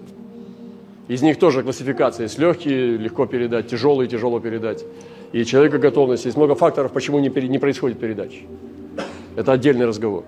Из 1.07 1.21
них 1.21 1.37
тоже 1.37 1.61
классификация 1.61 2.23
есть 2.23 2.39
легкие, 2.39 2.97
легко 2.97 3.25
передать, 3.25 3.67
тяжелые, 3.67 4.07
тяжело 4.07 4.39
передать. 4.39 4.85
И 5.33 5.43
человека 5.43 5.77
готовность. 5.77 6.25
Есть 6.25 6.37
много 6.37 6.55
факторов, 6.55 6.91
почему 6.91 7.19
не, 7.19 7.29
не 7.29 7.59
происходит 7.59 7.99
передача. 7.99 8.39
Это 9.35 9.51
отдельный 9.51 9.85
разговор. 9.85 10.23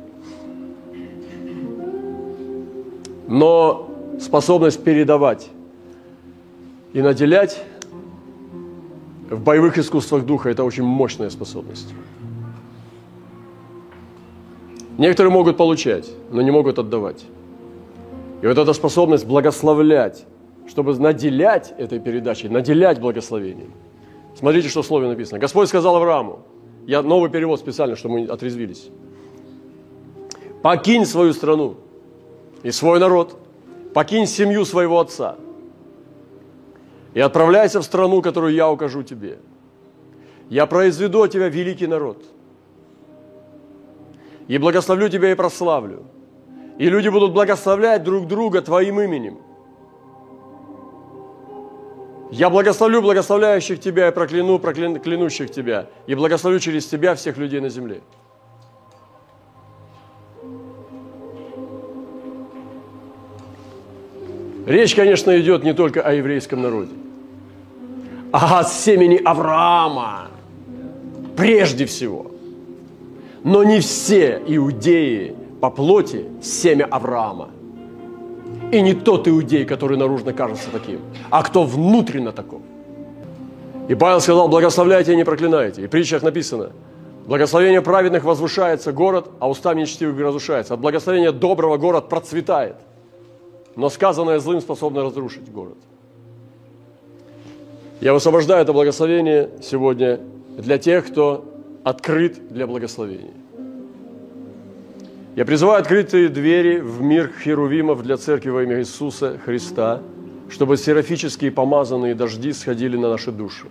Но 3.33 3.89
способность 4.19 4.83
передавать 4.83 5.49
и 6.93 7.01
наделять 7.01 7.63
в 9.27 9.41
боевых 9.41 9.79
искусствах 9.79 10.23
духа– 10.23 10.49
это 10.51 10.63
очень 10.63 10.83
мощная 10.83 11.31
способность. 11.31 11.95
Некоторые 14.99 15.33
могут 15.33 15.57
получать, 15.57 16.07
но 16.29 16.43
не 16.43 16.51
могут 16.51 16.77
отдавать. 16.77 17.25
И 18.43 18.45
вот 18.45 18.55
эта 18.55 18.71
способность 18.71 19.25
благословлять, 19.25 20.25
чтобы 20.67 20.95
наделять 20.99 21.73
этой 21.79 21.99
передачей, 21.99 22.49
наделять 22.49 22.99
благословением. 22.99 23.71
Смотрите, 24.37 24.69
что 24.69 24.83
в 24.83 24.85
слове 24.85 25.07
написано. 25.07 25.39
Господь 25.39 25.69
сказал 25.69 25.95
Аврааму, 25.95 26.43
я 26.85 27.01
новый 27.01 27.31
перевод 27.31 27.59
специально, 27.59 27.95
чтобы 27.95 28.19
мы 28.19 28.25
отрезвились. 28.27 28.89
Покинь 30.61 31.07
свою 31.07 31.33
страну 31.33 31.77
и 32.63 32.71
свой 32.71 32.99
народ, 32.99 33.37
покинь 33.93 34.25
семью 34.25 34.65
своего 34.65 34.99
отца 34.99 35.35
и 37.13 37.19
отправляйся 37.19 37.79
в 37.79 37.83
страну, 37.83 38.21
которую 38.21 38.53
я 38.53 38.71
укажу 38.71 39.03
тебе. 39.03 39.37
Я 40.49 40.65
произведу 40.65 41.21
от 41.21 41.31
тебя 41.31 41.49
великий 41.49 41.87
народ 41.87 42.23
и 44.47 44.57
благословлю 44.57 45.09
тебя 45.09 45.31
и 45.31 45.35
прославлю– 45.35 46.03
и 46.77 46.89
люди 46.89 47.07
будут 47.07 47.33
благословлять 47.33 48.03
друг 48.03 48.27
друга 48.27 48.61
Твоим 48.61 48.99
именем. 48.99 49.37
Я 52.31 52.49
благословлю 52.49 53.01
благословляющих 53.01 53.79
Тебя 53.79 54.07
и 54.07 54.11
прокляну 54.11 54.57
проклян, 54.57 54.99
клянущих 54.99 55.51
Тебя. 55.51 55.87
И 56.07 56.15
благословлю 56.15 56.59
через 56.59 56.87
Тебя 56.87 57.13
всех 57.13 57.37
людей 57.37 57.59
на 57.59 57.69
земле. 57.69 58.01
Речь, 64.65 64.95
конечно, 64.95 65.37
идет 65.39 65.63
не 65.63 65.73
только 65.73 66.01
о 66.01 66.13
еврейском 66.13 66.61
народе, 66.61 66.93
а 68.31 68.59
о 68.59 68.63
семени 68.63 69.21
Авраама 69.23 70.27
прежде 71.35 71.85
всего. 71.85 72.27
Но 73.43 73.63
не 73.63 73.81
все 73.81 74.41
иудеи 74.47 75.35
по 75.59 75.69
плоти 75.69 76.25
семя 76.41 76.85
Авраама. 76.85 77.49
И 78.71 78.81
не 78.81 78.93
тот 78.93 79.27
иудей, 79.27 79.65
который 79.65 79.97
наружно 79.97 80.33
кажется 80.33 80.69
таким, 80.71 80.99
а 81.29 81.43
кто 81.43 81.63
внутренно 81.63 82.31
таков. 82.31 82.61
И 83.89 83.95
Павел 83.95 84.21
сказал, 84.21 84.47
благословляйте 84.47 85.13
и 85.13 85.15
не 85.15 85.25
проклинайте. 85.25 85.83
И 85.83 85.87
в 85.87 85.89
притчах 85.89 86.23
написано, 86.23 86.71
благословение 87.27 87.81
праведных 87.81 88.23
возвышается 88.23 88.93
город, 88.93 89.29
а 89.39 89.49
устами 89.49 89.81
нечестивых 89.81 90.17
разрушается. 90.19 90.73
От 90.73 90.79
благословения 90.79 91.33
доброго 91.33 91.77
город 91.77 92.07
процветает, 92.07 92.77
но 93.75 93.89
сказанное 93.89 94.39
злым 94.39 94.61
способно 94.61 95.03
разрушить 95.03 95.51
город. 95.51 95.77
Я 98.01 98.13
высвобождаю 98.13 98.61
это 98.61 98.73
благословение 98.73 99.49
сегодня 99.61 100.19
для 100.57 100.77
тех, 100.77 101.07
кто 101.07 101.45
открыт 101.83 102.49
для 102.49 102.67
благословения. 102.67 103.33
Я 105.35 105.45
призываю 105.45 105.79
открытые 105.79 106.29
двери 106.29 106.79
в 106.79 107.01
мир 107.01 107.31
херувимов 107.43 108.03
для 108.03 108.17
церкви 108.17 108.49
во 108.51 108.63
имя 108.63 108.79
Иисуса 108.79 109.39
Христа, 109.43 110.01
чтобы 110.49 110.77
серафические 110.77 111.51
помазанные 111.51 112.13
дожди 112.13 112.53
сходили 112.53 112.97
на 112.97 113.09
наши 113.09 113.31
души. 113.31 113.65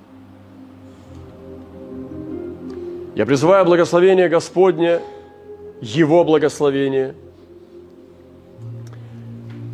Я 3.14 3.26
призываю 3.26 3.64
благословение 3.64 4.28
Господне, 4.28 5.00
Его 5.80 6.24
благословение, 6.24 7.14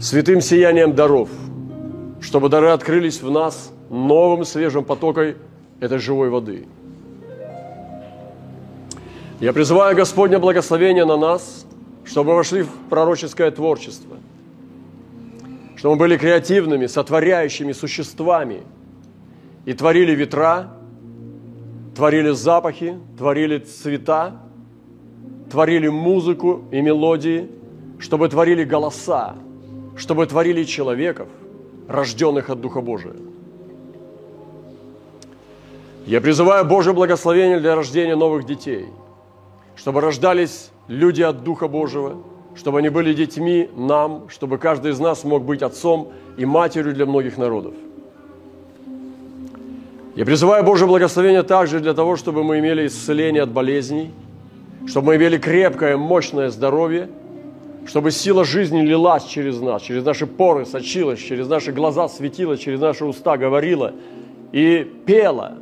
святым 0.00 0.40
сиянием 0.40 0.94
даров, 0.94 1.28
чтобы 2.20 2.48
дары 2.48 2.68
открылись 2.68 3.22
в 3.22 3.30
нас 3.30 3.72
новым 3.90 4.44
свежим 4.44 4.84
потоком 4.84 5.34
этой 5.80 5.98
живой 5.98 6.30
воды. 6.30 6.66
Я 9.40 9.52
призываю 9.52 9.96
Господне 9.96 10.38
благословение 10.38 11.04
на 11.04 11.16
нас– 11.16 11.64
чтобы 12.08 12.34
вошли 12.34 12.62
в 12.62 12.70
пророческое 12.88 13.50
творчество, 13.50 14.16
чтобы 15.76 15.94
мы 15.94 15.98
были 16.00 16.16
креативными, 16.16 16.86
сотворяющими 16.86 17.72
существами 17.72 18.62
и 19.66 19.74
творили 19.74 20.14
ветра, 20.14 20.70
творили 21.94 22.30
запахи, 22.30 22.98
творили 23.18 23.58
цвета, 23.58 24.36
творили 25.50 25.88
музыку 25.88 26.64
и 26.70 26.80
мелодии, 26.80 27.50
чтобы 27.98 28.28
творили 28.28 28.64
голоса, 28.64 29.36
чтобы 29.98 30.26
творили 30.26 30.64
человеков, 30.64 31.28
рожденных 31.88 32.50
от 32.50 32.60
Духа 32.60 32.80
Божия. 32.80 33.14
Я 36.06 36.20
призываю 36.20 36.64
Божье 36.64 36.92
благословение 36.92 37.60
для 37.60 37.74
рождения 37.74 38.16
новых 38.16 38.46
детей, 38.46 38.86
чтобы 39.76 40.00
рождались 40.00 40.70
люди 40.86 41.22
от 41.22 41.42
Духа 41.42 41.68
Божьего, 41.68 42.16
чтобы 42.54 42.78
они 42.78 42.88
были 42.88 43.12
детьми 43.12 43.68
нам, 43.76 44.28
чтобы 44.30 44.58
каждый 44.58 44.92
из 44.92 45.00
нас 45.00 45.24
мог 45.24 45.44
быть 45.44 45.62
отцом 45.62 46.12
и 46.36 46.46
матерью 46.46 46.94
для 46.94 47.04
многих 47.04 47.36
народов. 47.36 47.74
Я 50.14 50.24
призываю 50.24 50.64
Божье 50.64 50.86
благословение 50.86 51.42
также 51.42 51.80
для 51.80 51.94
того, 51.94 52.16
чтобы 52.16 52.42
мы 52.42 52.58
имели 52.58 52.86
исцеление 52.86 53.42
от 53.42 53.50
болезней, 53.50 54.12
чтобы 54.86 55.08
мы 55.08 55.16
имели 55.16 55.38
крепкое, 55.38 55.96
мощное 55.96 56.50
здоровье, 56.50 57.08
чтобы 57.88 58.12
сила 58.12 58.44
жизни 58.44 58.82
лилась 58.82 59.24
через 59.24 59.60
нас, 59.60 59.82
через 59.82 60.04
наши 60.04 60.26
поры 60.26 60.64
сочилась, 60.64 61.18
через 61.18 61.48
наши 61.48 61.72
глаза 61.72 62.08
светилась, 62.08 62.60
через 62.60 62.78
наши 62.78 63.04
уста 63.04 63.36
говорила 63.36 63.94
и 64.52 64.88
пела. 65.06 65.58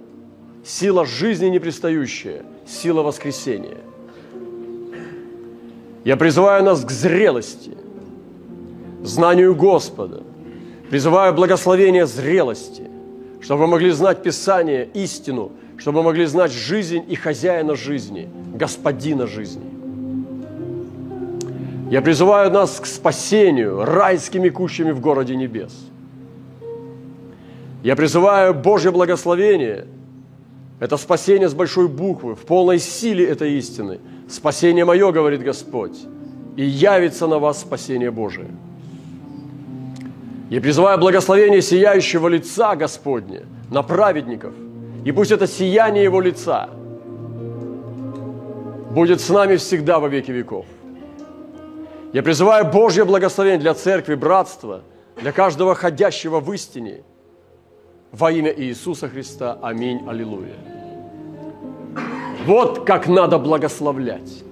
Сила 0.65 1.07
жизни 1.07 1.47
непристающая, 1.47 2.43
сила 2.67 3.03
воскресения– 3.03 3.79
я 6.07 6.17
призываю 6.17 6.63
нас 6.63 6.85
к 6.85 6.91
зрелости, 6.93 7.73
знанию 9.03 9.57
Господа. 9.57 10.23
Призываю 10.89 11.35
благословение 11.35 12.07
зрелости, 12.07 12.85
чтобы 13.41 13.63
вы 13.63 13.67
могли 13.67 13.91
знать 13.91 14.23
Писание, 14.23 14.89
истину, 14.95 15.51
чтобы 15.77 15.99
вы 15.99 16.05
могли 16.05 16.27
знать 16.27 16.53
жизнь 16.53 17.05
и 17.09 17.17
хозяина 17.17 17.75
жизни, 17.75 18.29
господина 18.55 19.27
жизни. 19.27 19.76
Я 21.89 22.03
призываю 22.03 22.51
нас 22.51 22.81
к 22.81 22.87
спасению 22.87 23.85
райскими 23.85 24.49
кущами 24.49 24.91
в 24.91 25.01
городе 25.01 25.37
небес. 25.37 25.73
Я 27.85 27.95
призываю 27.95 28.55
Божье 28.55 28.91
благословение. 28.91 29.87
Это 30.81 30.97
спасение 30.97 31.49
с 31.49 31.55
большой 31.55 31.87
буквы, 31.87 32.35
в 32.35 32.41
полной 32.41 32.81
силе 32.81 33.25
этой 33.25 33.53
истины. 33.53 34.01
Спасение 34.29 34.85
мое, 34.85 35.13
говорит 35.13 35.43
Господь, 35.43 35.97
и 36.57 36.65
явится 36.65 37.29
на 37.29 37.39
вас 37.39 37.61
спасение 37.61 38.11
Божие. 38.11 38.49
Я 40.51 40.61
призываю 40.61 40.99
благословение 40.99 41.63
сияющего 41.63 42.27
лица 42.27 42.75
Господня 42.75 43.43
на 43.71 43.83
праведников. 43.83 44.55
И 45.05 45.13
пусть 45.13 45.31
это 45.31 45.47
сияние 45.47 46.03
Его 46.03 46.21
лица 46.21 46.69
будет 48.91 49.21
с 49.21 49.29
нами 49.29 49.57
всегда 49.57 50.01
во 50.01 50.09
веки 50.09 50.33
веков. 50.33 50.67
Я 52.13 52.23
призываю 52.23 52.71
Божье 52.71 53.05
благословение 53.05 53.61
для 53.61 53.75
церкви, 53.75 54.15
братства, 54.15 54.83
для 55.21 55.33
каждого 55.33 55.75
ходящего 55.75 56.41
в 56.41 56.53
истине. 56.53 57.03
Во 58.13 58.31
имя 58.31 58.53
Иисуса 58.57 59.09
Христа. 59.09 59.59
Аминь. 59.61 60.03
Аллилуйя. 60.09 60.55
Вот 62.47 62.85
как 62.85 63.09
надо 63.09 63.39
благословлять. 63.39 64.45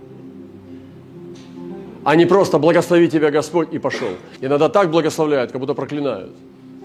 А 2.03 2.17
не 2.17 2.27
просто 2.27 2.59
благослови 2.59 3.09
тебя 3.09 3.31
Господь 3.31 3.73
и 3.73 3.79
пошел. 3.79 4.09
Иногда 4.41 4.69
так 4.69 4.91
благословляют, 4.91 5.53
как 5.53 5.61
будто 5.61 5.75
проклинают 5.75 6.33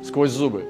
сквозь 0.04 0.30
зубы. 0.30 0.64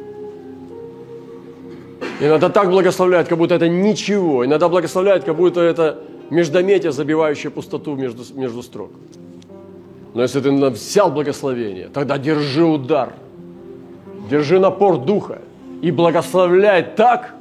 Иногда 2.20 2.50
так 2.50 2.70
благословляют, 2.70 3.28
как 3.28 3.38
будто 3.38 3.56
это 3.56 3.70
ничего. 3.70 4.44
Иногда 4.44 4.68
благословляют, 4.70 5.24
как 5.24 5.36
будто 5.36 5.62
это 5.62 6.00
междометие, 6.32 6.92
забивающее 6.92 7.52
пустоту 7.52 7.96
между, 7.96 8.24
между 8.34 8.64
строк. 8.64 8.92
Но 10.14 10.24
если 10.24 10.40
ты 10.40 10.52
взял 10.70 11.12
благословение, 11.12 11.88
тогда 11.88 12.18
держи 12.18 12.66
удар, 12.66 13.14
держи 14.30 14.60
напор 14.60 14.98
духа 14.98 15.40
и 15.82 15.92
благословляй 15.92 16.84
так, 16.84 17.36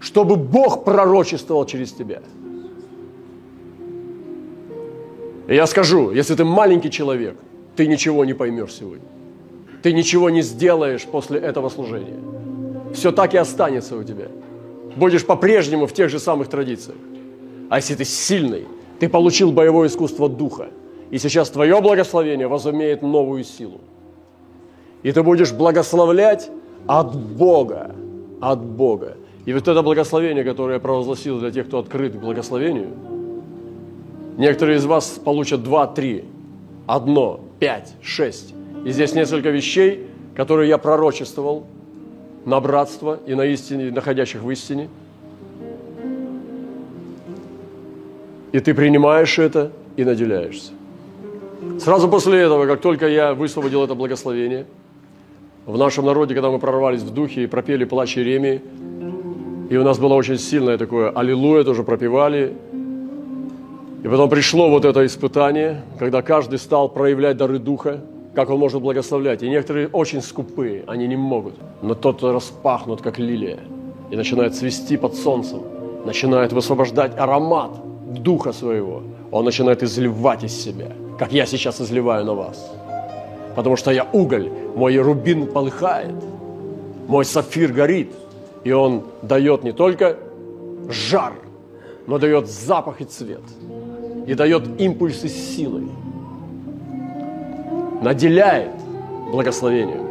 чтобы 0.00 0.36
Бог 0.36 0.84
пророчествовал 0.84 1.66
через 1.66 1.92
тебя. 1.92 2.22
И 5.48 5.54
я 5.54 5.66
скажу, 5.66 6.10
если 6.10 6.34
ты 6.34 6.44
маленький 6.44 6.90
человек, 6.90 7.36
ты 7.76 7.86
ничего 7.86 8.24
не 8.24 8.34
поймешь 8.34 8.72
сегодня. 8.72 9.06
Ты 9.82 9.92
ничего 9.92 10.30
не 10.30 10.42
сделаешь 10.42 11.04
после 11.04 11.38
этого 11.38 11.68
служения. 11.68 12.18
Все 12.94 13.12
так 13.12 13.34
и 13.34 13.36
останется 13.36 13.96
у 13.96 14.02
тебя. 14.02 14.28
Будешь 14.96 15.24
по-прежнему 15.24 15.86
в 15.86 15.92
тех 15.92 16.10
же 16.10 16.18
самых 16.18 16.48
традициях. 16.48 16.96
А 17.70 17.76
если 17.76 17.94
ты 17.94 18.04
сильный, 18.04 18.66
ты 18.98 19.08
получил 19.08 19.52
боевое 19.52 19.88
искусство 19.88 20.28
духа– 20.28 20.68
и 21.10 21.18
сейчас 21.18 21.50
твое 21.50 21.80
благословение 21.80 22.48
возумеет 22.48 23.02
новую 23.02 23.44
силу. 23.44 23.80
И 25.02 25.12
ты 25.12 25.22
будешь 25.22 25.52
благословлять 25.52 26.50
от 26.86 27.16
Бога, 27.16 27.92
от 28.40 28.60
Бога. 28.60 29.16
И 29.46 29.52
вот 29.52 29.66
это 29.66 29.82
благословение, 29.82 30.44
которое 30.44 30.74
я 30.74 30.80
провозгласил 30.80 31.38
для 31.38 31.50
тех, 31.50 31.66
кто 31.66 31.78
открыт 31.78 32.14
к 32.14 32.18
благословению, 32.18 32.88
некоторые 34.36 34.78
из 34.78 34.84
вас 34.84 35.20
получат 35.24 35.62
два, 35.62 35.86
три, 35.86 36.24
одно, 36.86 37.40
пять, 37.58 37.94
шесть. 38.02 38.54
И 38.84 38.90
здесь 38.90 39.14
несколько 39.14 39.50
вещей, 39.50 40.06
которые 40.34 40.68
я 40.68 40.78
пророчествовал 40.78 41.66
на 42.44 42.60
братство 42.60 43.18
и 43.26 43.34
на 43.34 43.46
истине, 43.46 43.90
находящих 43.90 44.42
в 44.42 44.50
истине. 44.50 44.88
И 48.52 48.60
ты 48.60 48.74
принимаешь 48.74 49.38
это 49.38 49.72
и 49.96 50.04
наделяешься. 50.04 50.72
Сразу 51.80 52.08
после 52.08 52.38
этого, 52.38 52.66
как 52.66 52.80
только 52.80 53.08
я 53.08 53.34
высвободил 53.34 53.82
это 53.82 53.94
благословение, 53.94 54.66
в 55.66 55.76
нашем 55.76 56.06
народе, 56.06 56.34
когда 56.34 56.50
мы 56.50 56.58
прорвались 56.58 57.02
в 57.02 57.12
духе 57.12 57.44
и 57.44 57.46
пропели 57.46 57.84
плач 57.84 58.16
Иеремии, 58.16 58.62
и 59.68 59.76
у 59.76 59.82
нас 59.82 59.98
было 59.98 60.14
очень 60.14 60.38
сильное 60.38 60.78
такое 60.78 61.10
«Аллилуйя» 61.10 61.64
тоже 61.64 61.82
пропевали, 61.82 62.54
и 64.02 64.08
потом 64.08 64.30
пришло 64.30 64.70
вот 64.70 64.84
это 64.84 65.04
испытание, 65.04 65.82
когда 65.98 66.22
каждый 66.22 66.58
стал 66.58 66.88
проявлять 66.88 67.36
дары 67.36 67.58
Духа, 67.58 68.00
как 68.34 68.50
он 68.50 68.60
может 68.60 68.80
благословлять. 68.80 69.42
И 69.42 69.48
некоторые 69.48 69.88
очень 69.88 70.22
скупые, 70.22 70.84
они 70.86 71.08
не 71.08 71.16
могут. 71.16 71.54
Но 71.82 71.94
тот 71.94 72.22
распахнут, 72.22 73.02
как 73.02 73.18
лилия, 73.18 73.58
и 74.10 74.16
начинает 74.16 74.54
цвести 74.54 74.96
под 74.96 75.16
солнцем, 75.16 75.62
начинает 76.06 76.52
высвобождать 76.52 77.18
аромат 77.18 77.72
Духа 78.22 78.52
своего. 78.52 79.02
Он 79.32 79.44
начинает 79.44 79.82
изливать 79.82 80.44
из 80.44 80.52
себя– 80.52 80.92
как 81.18 81.32
я 81.32 81.46
сейчас 81.46 81.80
изливаю 81.80 82.24
на 82.24 82.34
вас. 82.34 82.70
Потому 83.56 83.76
что 83.76 83.90
я 83.90 84.06
уголь, 84.12 84.50
мой 84.76 84.96
рубин 84.98 85.46
полыхает, 85.46 86.14
мой 87.08 87.24
сафир 87.24 87.72
горит, 87.72 88.12
и 88.64 88.70
он 88.70 89.02
дает 89.22 89.64
не 89.64 89.72
только 89.72 90.16
жар, 90.88 91.32
но 92.06 92.18
дает 92.18 92.48
запах 92.48 93.00
и 93.00 93.04
цвет, 93.04 93.42
и 94.26 94.34
дает 94.34 94.80
импульсы 94.80 95.28
силой, 95.28 95.88
наделяет 98.00 98.70
благословением. 99.32 100.06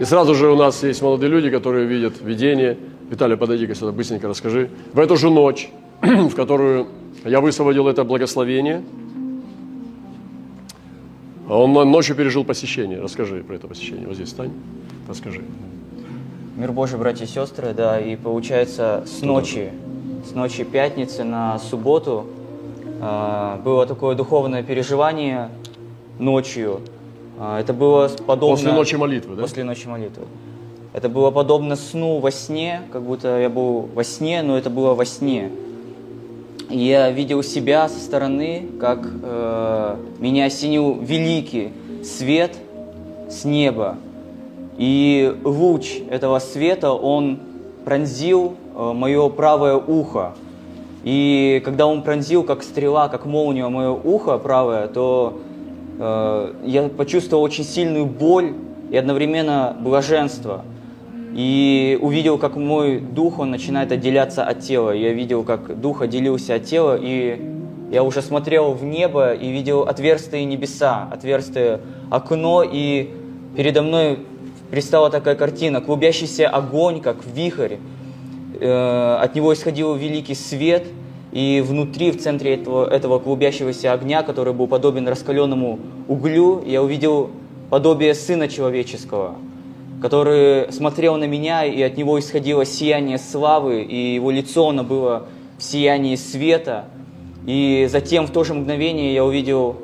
И 0.00 0.04
сразу 0.04 0.34
же 0.34 0.50
у 0.50 0.56
нас 0.56 0.82
есть 0.82 1.00
молодые 1.02 1.30
люди, 1.30 1.50
которые 1.50 1.86
видят 1.86 2.20
видение. 2.20 2.76
Виталий, 3.08 3.36
подойди-ка 3.36 3.76
сюда, 3.76 3.92
быстренько 3.92 4.26
расскажи. 4.26 4.70
В 4.92 4.98
эту 4.98 5.16
же 5.16 5.30
ночь, 5.30 5.70
в 6.02 6.34
которую 6.34 6.88
я 7.24 7.40
высвободил 7.40 7.88
это 7.88 8.04
благословение. 8.04 8.82
Он 11.48 11.72
ночью 11.90 12.16
пережил 12.16 12.44
посещение. 12.44 13.00
Расскажи 13.00 13.42
про 13.42 13.54
это 13.54 13.66
посещение. 13.66 14.06
Вот 14.06 14.16
здесь 14.16 14.30
стань, 14.30 14.52
расскажи. 15.08 15.42
Мир 16.56 16.72
Божий, 16.72 16.98
братья 16.98 17.24
и 17.24 17.28
сестры, 17.28 17.74
да, 17.74 18.00
и 18.00 18.16
получается 18.16 19.04
с 19.06 19.22
ночи, 19.22 19.72
с 20.30 20.34
ночи 20.34 20.64
пятницы 20.64 21.24
на 21.24 21.58
субботу 21.58 22.26
э, 23.00 23.58
было 23.64 23.86
такое 23.86 24.14
духовное 24.14 24.62
переживание 24.62 25.48
ночью. 26.18 26.80
Э, 27.38 27.58
это 27.58 27.72
было 27.72 28.08
подобно... 28.26 28.56
После 28.56 28.72
ночи 28.72 28.94
молитвы, 28.94 29.34
да? 29.34 29.42
После 29.42 29.64
ночи 29.64 29.88
молитвы. 29.88 30.24
Это 30.92 31.08
было 31.08 31.32
подобно 31.32 31.74
сну 31.74 32.20
во 32.20 32.30
сне, 32.30 32.82
как 32.92 33.02
будто 33.02 33.40
я 33.40 33.50
был 33.50 33.88
во 33.92 34.04
сне, 34.04 34.42
но 34.42 34.56
это 34.56 34.70
было 34.70 34.94
во 34.94 35.04
сне 35.04 35.50
я 36.70 37.10
видел 37.10 37.42
себя 37.42 37.88
со 37.88 37.98
стороны, 37.98 38.66
как 38.80 39.06
э, 39.22 39.96
меня 40.18 40.46
осенил 40.46 40.98
великий 41.00 41.72
свет 42.02 42.56
с 43.28 43.44
неба. 43.44 43.96
И 44.76 45.36
луч 45.44 46.00
этого 46.10 46.38
света, 46.38 46.92
он 46.92 47.38
пронзил 47.84 48.54
э, 48.74 48.92
мое 48.92 49.28
правое 49.28 49.76
ухо. 49.76 50.34
И 51.04 51.60
когда 51.64 51.86
он 51.86 52.02
пронзил, 52.02 52.44
как 52.44 52.62
стрела, 52.62 53.08
как 53.08 53.26
молния, 53.26 53.68
мое 53.68 53.90
ухо 53.90 54.38
правое, 54.38 54.88
то 54.88 55.38
э, 55.98 56.54
я 56.64 56.88
почувствовал 56.88 57.42
очень 57.42 57.64
сильную 57.64 58.06
боль 58.06 58.54
и 58.90 58.96
одновременно 58.96 59.76
блаженство– 59.80 60.64
и 61.34 61.98
увидел, 62.00 62.38
как 62.38 62.54
мой 62.54 63.00
дух, 63.00 63.40
он 63.40 63.50
начинает 63.50 63.90
отделяться 63.90 64.44
от 64.44 64.60
тела. 64.60 64.92
Я 64.92 65.12
видел, 65.12 65.42
как 65.42 65.80
дух 65.80 66.00
отделился 66.00 66.54
от 66.54 66.64
тела, 66.64 66.96
и 67.00 67.40
я 67.90 68.04
уже 68.04 68.22
смотрел 68.22 68.72
в 68.72 68.84
небо 68.84 69.34
и 69.34 69.50
видел 69.50 69.82
отверстые 69.82 70.44
небеса, 70.44 71.08
отверстие 71.10 71.80
окно, 72.08 72.62
и 72.62 73.10
передо 73.56 73.82
мной 73.82 74.20
пристала 74.70 75.10
такая 75.10 75.34
картина, 75.34 75.80
клубящийся 75.80 76.48
огонь, 76.48 77.00
как 77.00 77.16
вихрь. 77.26 77.78
Э, 78.60 79.16
от 79.20 79.34
него 79.34 79.52
исходил 79.52 79.96
великий 79.96 80.36
свет, 80.36 80.84
и 81.32 81.64
внутри, 81.66 82.12
в 82.12 82.20
центре 82.22 82.54
этого, 82.54 82.88
этого 82.88 83.18
клубящегося 83.18 83.92
огня, 83.92 84.22
который 84.22 84.52
был 84.52 84.68
подобен 84.68 85.08
раскаленному 85.08 85.80
углю, 86.06 86.62
я 86.64 86.80
увидел 86.80 87.30
подобие 87.70 88.14
Сына 88.14 88.46
Человеческого– 88.46 89.34
который 90.04 90.70
смотрел 90.70 91.16
на 91.16 91.24
меня, 91.24 91.64
и 91.64 91.80
от 91.80 91.96
него 91.96 92.20
исходило 92.20 92.66
сияние 92.66 93.16
славы, 93.16 93.80
и 93.80 94.16
его 94.16 94.30
лицо, 94.30 94.68
оно 94.68 94.84
было 94.84 95.28
в 95.56 95.62
сиянии 95.62 96.14
света. 96.16 96.84
И 97.46 97.88
затем 97.90 98.26
в 98.26 98.30
то 98.30 98.44
же 98.44 98.52
мгновение 98.52 99.14
я 99.14 99.24
увидел, 99.24 99.76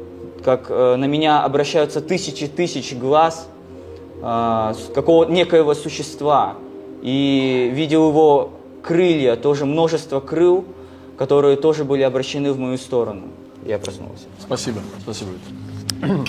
как 0.45 0.67
э, 0.69 0.97
на 0.97 1.07
меня 1.07 1.43
обращаются 1.43 2.03
тысячи 2.03 2.49
тысяч 2.49 2.95
глаз 2.95 3.49
э, 4.23 4.75
какого 4.95 5.25
некоего 5.25 5.73
существа. 5.73 6.57
И 7.01 7.71
видел 7.73 8.11
его 8.11 8.51
крылья, 8.83 9.37
тоже 9.37 9.65
множество 9.65 10.21
крыл, 10.21 10.67
которые 11.17 11.57
тоже 11.57 11.85
были 11.85 12.03
обращены 12.03 12.53
в 12.53 12.59
мою 12.59 12.77
сторону. 12.77 13.29
Я 13.65 13.79
проснулся. 13.79 14.27
Спасибо, 14.39 14.81
спасибо. 15.03 15.31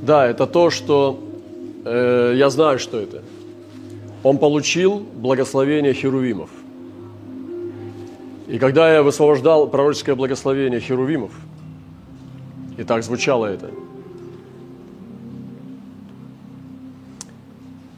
Да, 0.00 0.26
это 0.26 0.46
то, 0.46 0.70
что 0.70 1.18
э, 1.84 2.34
я 2.36 2.50
знаю, 2.50 2.78
что 2.78 2.98
это. 2.98 3.22
Он 4.22 4.38
получил 4.38 4.98
благословение 4.98 5.94
херувимов. 5.94 6.50
И 8.48 8.58
когда 8.58 8.92
я 8.92 9.02
высвобождал 9.02 9.68
пророческое 9.68 10.14
благословение 10.14 10.80
херувимов, 10.80 11.32
и 12.78 12.84
так 12.84 13.02
звучало 13.02 13.46
это, 13.46 13.70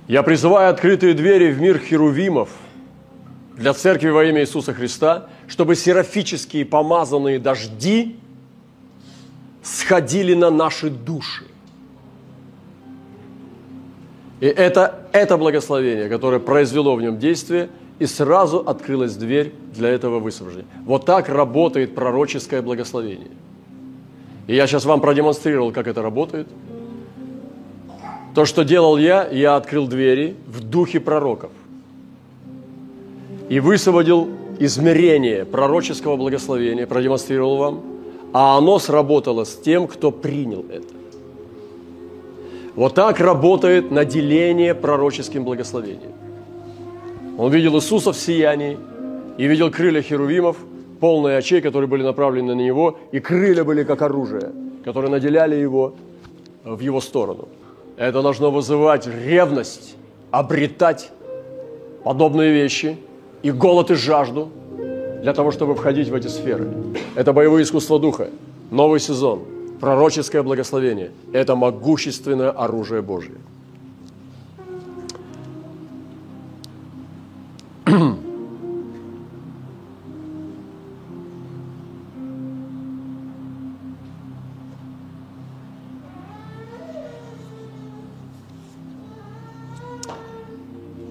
я 0.08 0.24
призываю 0.24 0.70
открытые 0.70 1.14
двери 1.14 1.52
в 1.52 1.60
мир 1.60 1.78
херувимов 1.78 2.48
для 3.56 3.74
церкви 3.74 4.08
во 4.08 4.24
имя 4.24 4.40
Иисуса 4.40 4.74
Христа, 4.74 5.28
чтобы 5.46 5.76
серафические 5.76 6.64
помазанные 6.64 7.38
дожди 7.38 8.16
сходили 9.62 10.34
на 10.34 10.50
наши 10.50 10.90
души. 10.90 11.49
И 14.40 14.46
это, 14.46 15.00
это 15.12 15.36
благословение, 15.36 16.08
которое 16.08 16.40
произвело 16.40 16.96
в 16.96 17.02
нем 17.02 17.18
действие, 17.18 17.68
и 17.98 18.06
сразу 18.06 18.58
открылась 18.60 19.14
дверь 19.14 19.52
для 19.74 19.90
этого 19.90 20.18
высвобождения. 20.18 20.68
Вот 20.86 21.04
так 21.04 21.28
работает 21.28 21.94
пророческое 21.94 22.62
благословение. 22.62 23.28
И 24.46 24.56
я 24.56 24.66
сейчас 24.66 24.86
вам 24.86 25.02
продемонстрировал, 25.02 25.70
как 25.72 25.86
это 25.86 26.02
работает. 26.02 26.48
То, 28.34 28.46
что 28.46 28.64
делал 28.64 28.96
я, 28.96 29.28
я 29.28 29.56
открыл 29.56 29.86
двери 29.86 30.36
в 30.46 30.60
духе 30.60 31.00
пророков. 31.00 31.50
И 33.50 33.60
высвободил 33.60 34.30
измерение 34.58 35.44
пророческого 35.44 36.16
благословения, 36.16 36.86
продемонстрировал 36.86 37.56
вам, 37.56 37.82
а 38.32 38.56
оно 38.56 38.78
сработало 38.78 39.44
с 39.44 39.56
тем, 39.56 39.86
кто 39.86 40.10
принял 40.10 40.64
это. 40.70 40.88
Вот 42.80 42.94
так 42.94 43.20
работает 43.20 43.90
наделение 43.90 44.74
пророческим 44.74 45.44
благословением. 45.44 46.12
Он 47.36 47.52
видел 47.52 47.76
Иисуса 47.76 48.12
в 48.12 48.16
сиянии 48.16 48.78
и 49.36 49.46
видел 49.46 49.70
крылья 49.70 50.00
херувимов, 50.00 50.56
полные 50.98 51.36
очей, 51.36 51.60
которые 51.60 51.88
были 51.88 52.02
направлены 52.02 52.54
на 52.54 52.58
него, 52.58 52.96
и 53.12 53.20
крылья 53.20 53.64
были 53.64 53.84
как 53.84 54.00
оружие, 54.00 54.52
которые 54.82 55.10
наделяли 55.10 55.56
его 55.56 55.92
в 56.64 56.80
его 56.80 57.02
сторону. 57.02 57.48
Это 57.98 58.22
должно 58.22 58.50
вызывать 58.50 59.06
ревность, 59.06 59.94
обретать 60.30 61.10
подобные 62.02 62.50
вещи 62.50 62.96
и 63.42 63.50
голод 63.50 63.90
и 63.90 63.94
жажду 63.94 64.48
для 65.20 65.34
того, 65.34 65.50
чтобы 65.50 65.74
входить 65.74 66.08
в 66.08 66.14
эти 66.14 66.28
сферы. 66.28 66.66
Это 67.14 67.34
боевое 67.34 67.62
искусство 67.62 67.98
духа, 68.00 68.30
новый 68.70 69.00
сезон– 69.00 69.40
Пророческое 69.80 70.42
благословение– 70.42 71.10
это 71.32 71.56
могущественное 71.56 72.50
оружие 72.50 73.00
Божье. 73.00 73.36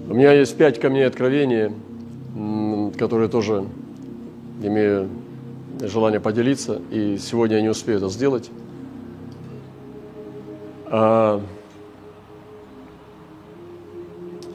У 0.08 0.13
меня 0.13 0.34
есть 0.34 0.55
пять 0.58 0.79
камней 0.79 1.08
откровения, 1.08 1.73
которые 2.99 3.29
тоже 3.29 3.65
имею 4.62 5.10
желание 5.80 6.20
поделиться, 6.20 6.82
и 6.92 7.18
сегодня 7.18 7.58
я 7.58 7.62
не 7.62 7.70
успею 7.70 7.98
это 7.98 8.10
сделать. 8.10 8.50
А, 10.88 11.42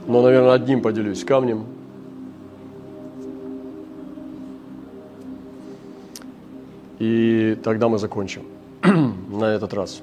но, 0.07 0.23
наверное, 0.23 0.53
одним 0.53 0.83
поделюсь 0.83 1.25
камнем. 1.25 1.65
И 6.99 7.59
тогда 7.63 7.89
мы 7.89 7.99
закончим 7.99 8.43
на 8.83 9.47
этот 9.47 9.73
раз. 9.75 10.03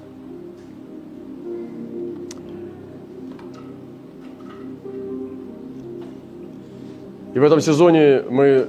И 7.34 7.38
в 7.38 7.42
этом 7.42 7.60
сезоне 7.60 8.22
мы 8.28 8.68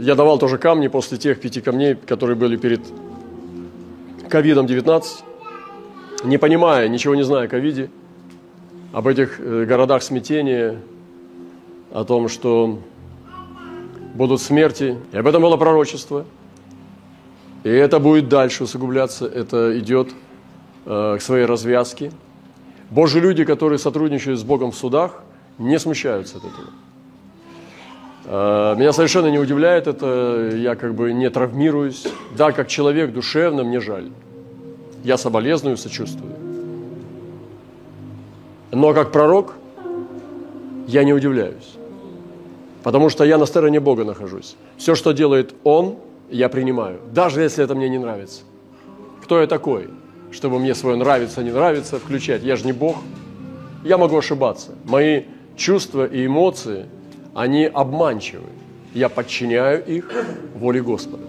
я 0.00 0.14
давал 0.14 0.38
тоже 0.38 0.58
камни 0.58 0.88
после 0.88 1.18
тех 1.18 1.40
пяти 1.40 1.60
камней, 1.60 1.94
которые 1.94 2.36
были 2.36 2.56
перед 2.56 2.80
ковидом-19, 4.28 5.04
не 6.24 6.38
понимая, 6.38 6.88
ничего 6.88 7.14
не 7.14 7.22
зная 7.22 7.44
о 7.44 7.48
ковиде, 7.48 7.90
об 8.92 9.06
этих 9.06 9.40
э, 9.40 9.64
городах 9.64 10.02
смятения, 10.02 10.78
о 11.92 12.04
том, 12.04 12.28
что 12.28 12.78
будут 14.14 14.40
смерти. 14.40 14.98
И 15.12 15.16
об 15.16 15.26
этом 15.26 15.42
было 15.42 15.56
пророчество. 15.56 16.24
И 17.64 17.68
это 17.68 17.98
будет 17.98 18.28
дальше 18.28 18.64
усугубляться, 18.64 19.26
это 19.26 19.78
идет 19.78 20.08
э, 20.86 21.16
к 21.18 21.22
своей 21.22 21.44
развязке. 21.44 22.12
Божьи 22.90 23.20
люди, 23.20 23.44
которые 23.44 23.78
сотрудничают 23.78 24.38
с 24.38 24.42
Богом 24.42 24.72
в 24.72 24.76
судах, 24.76 25.22
не 25.58 25.78
смущаются 25.78 26.38
от 26.38 26.44
этого. 26.44 26.70
Э, 28.24 28.74
меня 28.76 28.92
совершенно 28.92 29.28
не 29.28 29.38
удивляет 29.38 29.86
это, 29.86 30.50
я 30.54 30.74
как 30.74 30.94
бы 30.94 31.12
не 31.12 31.28
травмируюсь. 31.30 32.06
Да, 32.36 32.52
как 32.52 32.68
человек 32.68 33.12
душевно 33.12 33.64
мне 33.64 33.80
жаль. 33.80 34.10
Я 35.02 35.16
соболезную, 35.16 35.76
сочувствую. 35.76 36.32
Но 38.70 38.94
как 38.94 39.12
пророк 39.12 39.54
я 40.86 41.04
не 41.04 41.12
удивляюсь. 41.12 41.76
Потому 42.82 43.10
что 43.10 43.24
я 43.24 43.38
на 43.38 43.46
стороне 43.46 43.80
Бога 43.80 44.04
нахожусь. 44.04 44.56
Все, 44.76 44.94
что 44.94 45.12
делает 45.12 45.54
Он, 45.64 45.96
я 46.30 46.48
принимаю. 46.48 47.00
Даже 47.12 47.42
если 47.42 47.64
это 47.64 47.74
мне 47.74 47.88
не 47.88 47.98
нравится. 47.98 48.42
Кто 49.22 49.40
я 49.40 49.46
такой, 49.46 49.88
чтобы 50.30 50.58
мне 50.58 50.74
свое 50.74 50.96
нравится, 50.96 51.42
не 51.42 51.50
нравится 51.50 51.98
включать? 51.98 52.42
Я 52.42 52.56
же 52.56 52.64
не 52.64 52.72
Бог. 52.72 52.96
Я 53.84 53.98
могу 53.98 54.16
ошибаться. 54.16 54.72
Мои 54.84 55.22
чувства 55.56 56.06
и 56.06 56.26
эмоции– 56.26 56.86
они 57.34 57.64
обманчивы. 57.66 58.48
Я 58.94 59.08
подчиняю 59.08 59.84
их 59.84 60.10
воле 60.54 60.82
Господа. 60.82 61.24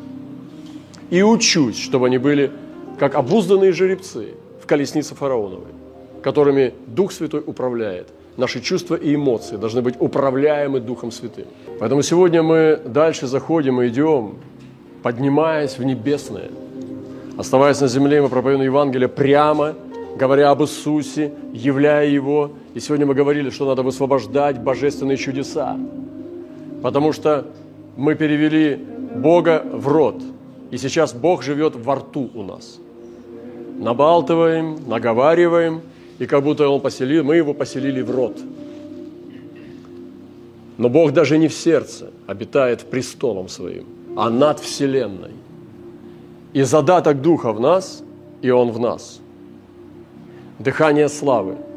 И 1.09 1.21
учусь, 1.21 1.77
чтобы 1.77 2.07
они 2.07 2.17
были 2.17 2.51
как 2.99 3.15
обузданные 3.15 3.71
жеребцы 3.71 4.33
в 4.61 4.65
колеснице 4.65 5.15
фараоновой, 5.15 5.71
которыми 6.21 6.73
Дух 6.87 7.11
Святой 7.11 7.43
управляет. 7.45 8.09
Наши 8.37 8.61
чувства 8.61 8.95
и 8.95 9.13
эмоции 9.13 9.57
должны 9.57 9.81
быть 9.81 9.95
управляемы 9.99 10.79
Духом 10.79 11.11
Святым. 11.11 11.45
Поэтому 11.79 12.01
сегодня 12.01 12.41
мы 12.41 12.79
дальше 12.83 13.27
заходим 13.27 13.81
и 13.81 13.87
идем, 13.87 14.35
поднимаясь 15.03 15.77
в 15.77 15.83
небесное. 15.83 16.49
Оставаясь 17.37 17.81
на 17.81 17.87
земле, 17.87 18.21
мы 18.21 18.29
проповедуем 18.29 18.71
Евангелие 18.71 19.07
прямо, 19.07 19.75
говоря 20.17 20.51
об 20.51 20.61
Иисусе, 20.61 21.33
являя 21.53 22.07
Его– 22.07 22.51
и 22.73 22.79
сегодня 22.79 23.05
мы 23.05 23.13
говорили, 23.13 23.51
что 23.51 23.65
надо 23.65 23.83
высвобождать 23.83 24.59
божественные 24.59 25.17
чудеса, 25.17 25.77
потому 26.81 27.13
что 27.13 27.45
мы 27.95 28.15
перевели 28.15 28.75
Бога 29.15 29.63
в 29.71 29.87
рот, 29.87 30.21
и 30.71 30.77
сейчас 30.77 31.13
Бог 31.13 31.43
живет 31.43 31.75
во 31.75 31.95
рту 31.95 32.31
у 32.33 32.41
нас. 32.41 32.79
Набалтываем, 33.77 34.77
наговариваем, 34.87 35.81
и 36.17 36.25
как 36.25 36.43
будто 36.43 36.67
Он 36.67 36.81
поселил, 36.81 37.23
мы 37.23 37.35
Его 37.35 37.53
поселили 37.53 38.01
в 38.01 38.09
рот. 38.09 38.39
Но 40.77 40.89
Бог 40.89 41.11
даже 41.11 41.37
не 41.37 41.47
в 41.47 41.53
сердце 41.53 42.09
обитает 42.25 42.81
престолом 42.89 43.49
Своим, 43.49 43.85
а 44.17 44.31
над 44.31 44.59
Вселенной. 44.59 45.31
И 46.53 46.63
задаток 46.63 47.21
Духа 47.21 47.53
в 47.53 47.59
нас, 47.59 48.03
и 48.41 48.49
Он 48.49 48.71
в 48.71 48.79
нас. 48.79 49.19
Дыхание 50.59 51.09
славы– 51.09 51.57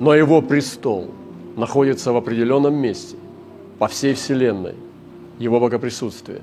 но 0.00 0.14
его 0.14 0.42
престол 0.42 1.10
находится 1.56 2.12
в 2.12 2.16
определенном 2.16 2.74
месте 2.74 3.16
по 3.78 3.88
всей 3.88 4.14
Вселенной, 4.14 4.74
его 5.38 5.60
богоприсутствие. 5.60 6.40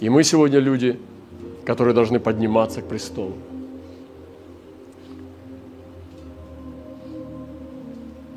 И 0.00 0.08
мы 0.08 0.22
сегодня 0.22 0.58
люди, 0.58 0.98
которые 1.64 1.94
должны 1.94 2.20
подниматься 2.20 2.82
к 2.82 2.84
престолу. 2.84 3.34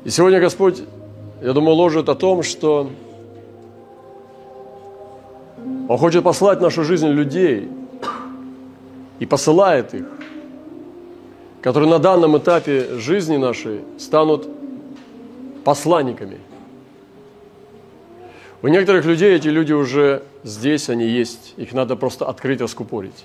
И 0.04 0.10
сегодня 0.10 0.40
Господь, 0.40 0.82
я 1.42 1.52
думаю, 1.52 1.76
ложит 1.76 2.08
о 2.08 2.14
том, 2.14 2.42
что 2.42 2.90
Он 5.88 5.98
хочет 5.98 6.24
послать 6.24 6.58
в 6.58 6.62
нашу 6.62 6.84
жизнь 6.84 7.06
людей 7.06 7.68
и 9.20 9.26
посылает 9.26 9.94
их, 9.94 10.06
которые 11.62 11.88
на 11.88 12.00
данном 12.00 12.36
этапе 12.36 12.98
жизни 12.98 13.36
нашей 13.36 13.80
станут 13.96 14.48
посланниками. 15.64 16.38
У 18.62 18.68
некоторых 18.68 19.04
людей 19.06 19.34
эти 19.36 19.48
люди 19.48 19.72
уже 19.72 20.22
здесь, 20.42 20.88
они 20.88 21.06
есть. 21.06 21.54
Их 21.56 21.72
надо 21.72 21.96
просто 21.96 22.26
открыть, 22.26 22.60
раскупорить. 22.60 23.24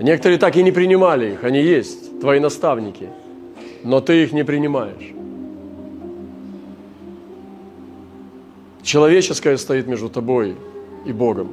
Некоторые 0.00 0.38
так 0.38 0.56
и 0.56 0.62
не 0.62 0.70
принимали 0.70 1.32
их, 1.32 1.42
они 1.42 1.60
есть, 1.60 2.20
твои 2.20 2.38
наставники, 2.38 3.08
но 3.82 4.00
ты 4.00 4.22
их 4.22 4.32
не 4.32 4.44
принимаешь. 4.44 5.12
Человеческое 8.84 9.56
стоит 9.56 9.88
между 9.88 10.08
тобой 10.08 10.56
и 11.04 11.12
Богом. 11.12 11.50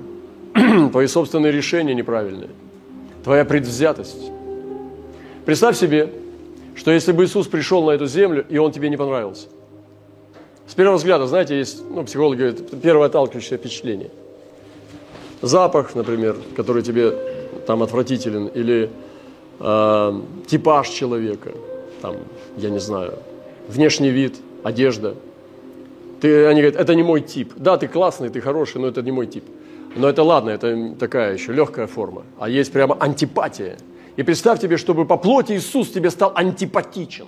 Твои 0.91 1.07
собственные 1.07 1.51
решения 1.51 1.95
неправильные. 1.95 2.51
Твоя 3.25 3.43
предвзятость. 3.43 4.31
Представь 5.45 5.75
себе, 5.75 6.11
что 6.75 6.91
если 6.91 7.11
бы 7.11 7.25
Иисус 7.25 7.47
пришел 7.47 7.83
на 7.83 7.89
эту 7.89 8.05
землю, 8.05 8.45
и 8.47 8.59
Он 8.59 8.71
тебе 8.71 8.87
не 8.87 8.97
понравился. 8.97 9.47
С 10.67 10.75
первого 10.75 10.97
взгляда, 10.97 11.25
знаете, 11.25 11.57
есть, 11.57 11.81
ну, 11.89 12.03
психологи 12.03 12.37
говорят, 12.37 12.81
первое 12.83 13.07
отталкивающее 13.07 13.57
впечатление. 13.57 14.11
Запах, 15.41 15.95
например, 15.95 16.35
который 16.55 16.83
тебе 16.83 17.17
там 17.65 17.81
отвратителен, 17.81 18.45
или 18.45 18.91
э, 19.59 20.21
типаж 20.45 20.89
человека, 20.89 21.49
там, 22.03 22.17
я 22.57 22.69
не 22.69 22.79
знаю, 22.79 23.15
внешний 23.67 24.11
вид, 24.11 24.35
одежда. 24.61 25.15
Ты, 26.21 26.45
они 26.45 26.61
говорят, 26.61 26.79
это 26.79 26.93
не 26.93 27.01
мой 27.01 27.21
тип. 27.21 27.53
Да, 27.55 27.77
ты 27.77 27.87
классный, 27.87 28.29
ты 28.29 28.39
хороший, 28.39 28.81
но 28.81 28.87
это 28.87 29.01
не 29.01 29.11
мой 29.11 29.25
тип. 29.25 29.45
Но 29.95 30.09
это 30.09 30.23
ладно, 30.23 30.49
это 30.49 30.93
такая 30.99 31.33
еще 31.33 31.53
легкая 31.53 31.87
форма. 31.87 32.23
А 32.37 32.49
есть 32.49 32.71
прямо 32.71 32.97
антипатия. 32.99 33.77
И 34.17 34.23
представь 34.23 34.59
тебе, 34.59 34.77
чтобы 34.77 35.05
по 35.05 35.17
плоти 35.17 35.53
Иисус 35.53 35.89
тебе 35.89 36.09
стал 36.09 36.33
антипатичен. 36.35 37.27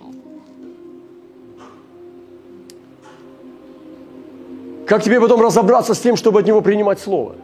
Как 4.86 5.04
тебе 5.04 5.20
потом 5.20 5.42
разобраться 5.42 5.94
с 5.94 6.00
тем, 6.00 6.16
чтобы 6.16 6.40
от 6.40 6.46
Него 6.46 6.62
принимать 6.62 7.00
Слово? 7.00 7.36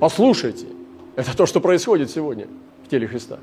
Послушайте, 0.00 0.66
это 1.14 1.36
то, 1.36 1.46
что 1.46 1.60
происходит 1.60 2.10
сегодня 2.10 2.46
в 2.84 2.88
теле 2.88 3.06
Христа. 3.06 3.38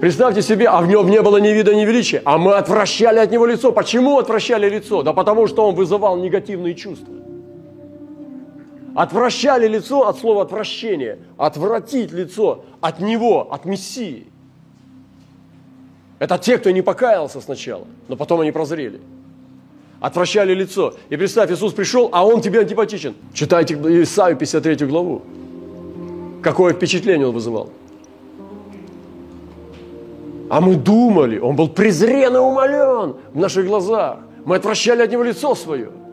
Представьте 0.00 0.42
себе, 0.42 0.68
а 0.68 0.80
в 0.80 0.86
нем 0.86 1.08
не 1.08 1.22
было 1.22 1.38
ни 1.38 1.48
вида, 1.48 1.74
ни 1.74 1.84
величия, 1.84 2.20
а 2.24 2.36
мы 2.36 2.54
отвращали 2.54 3.18
от 3.18 3.30
него 3.30 3.46
лицо. 3.46 3.72
Почему 3.72 4.18
отвращали 4.18 4.68
лицо? 4.68 5.02
Да 5.02 5.12
потому 5.12 5.46
что 5.46 5.66
он 5.68 5.74
вызывал 5.74 6.16
негативные 6.16 6.74
чувства. 6.74 7.14
Отвращали 8.94 9.66
лицо 9.66 10.06
от 10.06 10.18
слова 10.18 10.42
отвращение, 10.42 11.18
отвратить 11.36 12.12
лицо 12.12 12.64
от 12.80 13.00
него, 13.00 13.52
от 13.52 13.64
Мессии. 13.64 14.26
Это 16.20 16.38
те, 16.38 16.58
кто 16.58 16.70
не 16.70 16.80
покаялся 16.80 17.40
сначала, 17.40 17.86
но 18.06 18.14
потом 18.16 18.40
они 18.40 18.52
прозрели. 18.52 19.00
Отвращали 20.00 20.54
лицо. 20.54 20.94
И 21.08 21.16
представь, 21.16 21.50
Иисус 21.50 21.72
пришел, 21.72 22.08
а 22.12 22.24
он 22.24 22.40
тебе 22.40 22.60
антипатичен. 22.60 23.14
Читайте 23.32 23.74
Исаию 23.74 24.36
53 24.36 24.86
главу. 24.86 25.22
Какое 26.40 26.72
впечатление 26.72 27.26
он 27.26 27.34
вызывал. 27.34 27.70
А 30.50 30.60
мы 30.60 30.76
думали, 30.76 31.38
он 31.38 31.56
был 31.56 31.68
презрен 31.68 32.36
и 32.36 32.38
умолен 32.38 33.16
в 33.32 33.38
наших 33.38 33.66
глазах. 33.66 34.18
Мы 34.44 34.56
отвращали 34.56 35.02
от 35.02 35.10
него 35.10 35.24
лицо 35.24 35.56
свое– 35.56 35.90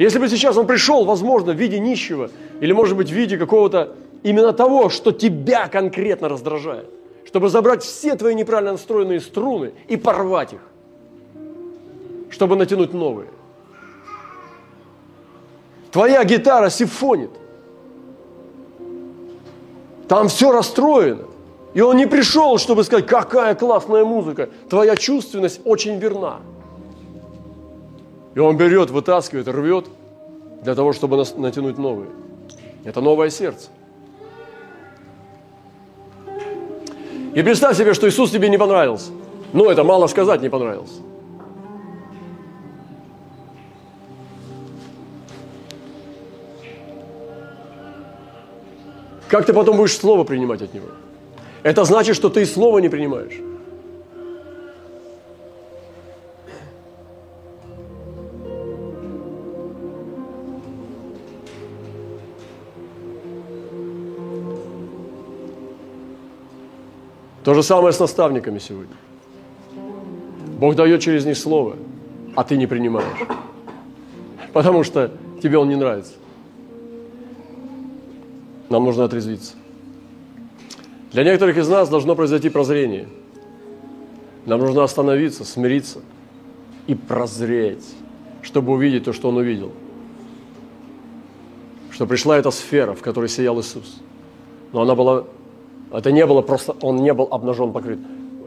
если 0.00 0.18
бы 0.18 0.30
сейчас 0.30 0.56
он 0.56 0.66
пришел, 0.66 1.04
возможно, 1.04 1.52
в 1.52 1.56
виде 1.56 1.78
нищего, 1.78 2.30
или, 2.60 2.72
может 2.72 2.96
быть, 2.96 3.10
в 3.10 3.12
виде 3.12 3.36
какого-то 3.36 3.96
именно 4.22 4.54
того, 4.54 4.88
что 4.88 5.12
тебя 5.12 5.68
конкретно 5.68 6.30
раздражает, 6.30 6.88
чтобы 7.26 7.50
забрать 7.50 7.82
все 7.82 8.16
твои 8.16 8.34
неправильно 8.34 8.72
настроенные 8.72 9.20
струны 9.20 9.74
и 9.88 9.98
порвать 9.98 10.54
их, 10.54 10.60
чтобы 12.30 12.56
натянуть 12.56 12.94
новые. 12.94 13.28
Твоя 15.90 16.24
гитара 16.24 16.70
симфонит. 16.70 17.32
Там 20.08 20.28
все 20.28 20.50
расстроено. 20.50 21.24
И 21.74 21.82
он 21.82 21.98
не 21.98 22.06
пришел, 22.06 22.56
чтобы 22.56 22.84
сказать, 22.84 23.06
какая 23.06 23.54
классная 23.54 24.06
музыка. 24.06 24.48
Твоя 24.70 24.96
чувственность 24.96 25.60
очень 25.64 25.98
верна. 25.98 26.40
И 28.34 28.38
он 28.38 28.56
берет, 28.56 28.90
вытаскивает, 28.90 29.48
рвет 29.48 29.86
для 30.62 30.74
того, 30.74 30.92
чтобы 30.92 31.16
натянуть 31.36 31.78
новые. 31.78 32.10
Это 32.84 33.00
новое 33.00 33.30
сердце. 33.30 33.68
И 37.34 37.42
представь 37.42 37.76
себе, 37.76 37.94
что 37.94 38.08
Иисус 38.08 38.30
тебе 38.30 38.48
не 38.48 38.58
понравился. 38.58 39.12
Ну, 39.52 39.68
это 39.68 39.84
мало 39.84 40.06
сказать, 40.06 40.42
не 40.42 40.48
понравился. 40.48 41.00
Как 49.28 49.46
ты 49.46 49.52
потом 49.52 49.76
будешь 49.76 49.96
слово 49.96 50.24
принимать 50.24 50.60
от 50.60 50.74
Него? 50.74 50.88
Это 51.62 51.84
значит, 51.84 52.16
что 52.16 52.30
ты 52.30 52.42
и 52.42 52.44
слово 52.44 52.78
не 52.78 52.88
принимаешь. 52.88 53.49
То 67.50 67.54
же 67.54 67.64
самое 67.64 67.92
с 67.92 67.98
наставниками 67.98 68.60
сегодня. 68.60 68.94
Бог 70.60 70.76
дает 70.76 71.00
через 71.00 71.24
них 71.26 71.36
слово, 71.36 71.74
а 72.36 72.44
ты 72.44 72.56
не 72.56 72.68
принимаешь. 72.68 73.26
Потому 74.52 74.84
что 74.84 75.10
тебе 75.42 75.58
он 75.58 75.68
не 75.68 75.74
нравится. 75.74 76.12
Нам 78.68 78.84
нужно 78.84 79.02
отрезвиться. 79.02 79.54
Для 81.10 81.24
некоторых 81.24 81.56
из 81.56 81.68
нас 81.68 81.88
должно 81.88 82.14
произойти 82.14 82.50
прозрение. 82.50 83.08
Нам 84.46 84.60
нужно 84.60 84.84
остановиться, 84.84 85.44
смириться 85.44 86.02
и 86.86 86.94
прозреть, 86.94 87.84
чтобы 88.42 88.74
увидеть 88.74 89.06
то, 89.06 89.12
что 89.12 89.28
он 89.28 89.38
увидел. 89.38 89.72
Что 91.90 92.06
пришла 92.06 92.38
эта 92.38 92.52
сфера, 92.52 92.94
в 92.94 93.00
которой 93.00 93.28
сиял 93.28 93.58
Иисус. 93.58 94.00
Но 94.72 94.82
она 94.82 94.94
была 94.94 95.24
это 95.92 96.12
не 96.12 96.24
было 96.24 96.42
просто, 96.42 96.74
он 96.82 96.96
не 96.96 97.12
был 97.12 97.28
обнажен, 97.30 97.72
покрыт. 97.72 97.98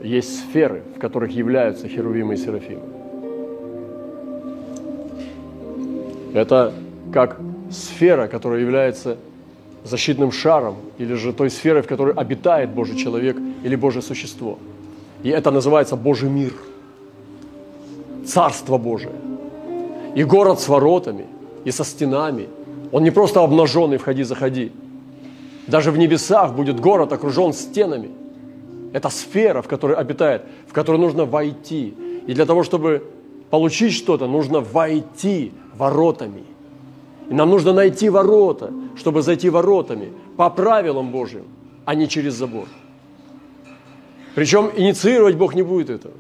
Есть 0.02 0.40
сферы, 0.40 0.84
в 0.96 1.00
которых 1.00 1.32
являются 1.32 1.88
херувимы 1.88 2.36
и 2.36 2.38
серафимы. 2.38 2.82
Это 6.34 6.74
как 7.12 7.40
сфера, 7.70 8.28
которая 8.28 8.62
является 8.62 9.18
защитным 9.84 10.32
шаром, 10.32 10.76
или 10.98 11.14
же 11.16 11.34
той 11.34 11.50
сферой, 11.50 11.82
в 11.82 11.88
которой 11.88 12.14
обитает 12.16 12.70
Божий 12.70 12.96
человек 12.96 13.38
или 13.64 13.76
Божье 13.76 14.02
существо. 14.02 14.58
И 15.22 15.30
это 15.30 15.52
называется 15.52 15.96
Божий 15.96 16.30
мир, 16.30 16.54
Царство 18.26 18.78
Божие. 18.78 19.14
И 20.16 20.24
город 20.24 20.62
с 20.62 20.70
воротами, 20.70 21.26
и 21.66 21.72
со 21.72 21.84
стенами. 21.84 22.48
Он 22.92 23.04
не 23.04 23.12
просто 23.12 23.44
обнаженный, 23.44 23.98
входи, 23.98 24.24
заходи– 24.24 24.72
даже 25.68 25.92
в 25.92 25.98
небесах 25.98 26.54
будет 26.54 26.80
город 26.80 27.14
окружен 27.14 27.54
стенами. 27.54 28.12
Это 28.94 29.10
сфера, 29.10 29.62
в 29.62 29.68
которой 29.68 29.98
обитает, 29.98 30.44
в 30.68 30.74
которую 30.74 31.02
нужно 31.02 31.26
войти. 31.26 31.94
И 32.28 32.34
для 32.34 32.46
того, 32.46 32.64
чтобы 32.64 33.04
получить 33.50 33.94
что-то, 33.94 34.28
нужно 34.28 34.60
войти 34.60 35.52
воротами. 35.76 36.44
И 37.30 37.34
нам 37.34 37.50
нужно 37.50 37.74
найти 37.74 38.10
ворота, 38.10 38.72
чтобы 38.96 39.22
зайти 39.22 39.50
воротами 39.50 40.12
по 40.38 40.50
правилам 40.50 41.12
Божьим, 41.12 41.46
а 41.86 41.96
не 41.96 42.08
через 42.08 42.34
забор. 42.34 42.68
Причем 44.36 44.72
инициировать 44.76 45.36
Бог 45.36 45.56
не 45.56 45.62
будет 45.62 45.90
этого. 45.90 46.14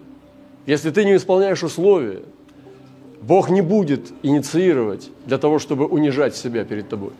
Если 0.66 0.92
ты 0.92 1.04
не 1.04 1.16
исполняешь 1.16 1.64
условия, 1.64 2.22
Бог 3.22 3.50
не 3.50 3.62
будет 3.62 4.12
инициировать 4.24 5.10
для 5.26 5.38
того, 5.38 5.60
чтобы 5.60 5.86
унижать 5.86 6.36
себя 6.36 6.64
перед 6.64 6.90
тобой. 6.90 7.12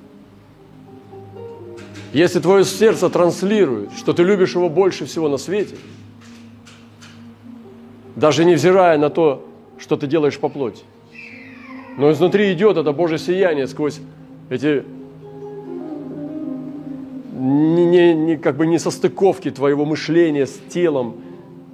Если 2.14 2.40
твое 2.40 2.64
сердце 2.64 3.10
транслирует, 3.10 3.92
что 3.98 4.14
ты 4.14 4.22
любишь 4.22 4.54
его 4.54 4.70
больше 4.70 5.06
всего 5.06 5.28
на 5.30 5.38
свете, 5.38 5.76
даже 8.16 8.46
невзирая 8.46 9.00
на 9.00 9.10
то, 9.10 9.44
что 9.80 9.98
ты 9.98 10.06
делаешь 10.06 10.38
по 10.38 10.48
плоти, 10.48 10.84
но 11.98 12.12
изнутри 12.12 12.54
идет 12.54 12.78
это 12.78 12.92
Божье 12.92 13.18
сияние 13.18 13.66
сквозь 13.66 14.00
эти 14.50 14.84
не, 17.34 17.86
не, 17.86 18.14
не, 18.14 18.38
как 18.38 18.58
бы 18.58 18.68
не 18.68 18.78
состыковки 18.78 19.50
твоего 19.50 19.84
мышления 19.84 20.46
с 20.46 20.56
телом, 20.70 21.16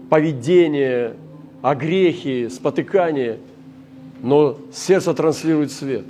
поведения, 0.10 1.15
огрехи, 1.62 2.47
спотыкания, 2.47 3.39
но 4.23 4.58
сердце 4.73 5.13
транслирует 5.13 5.73
свет. 5.73 6.06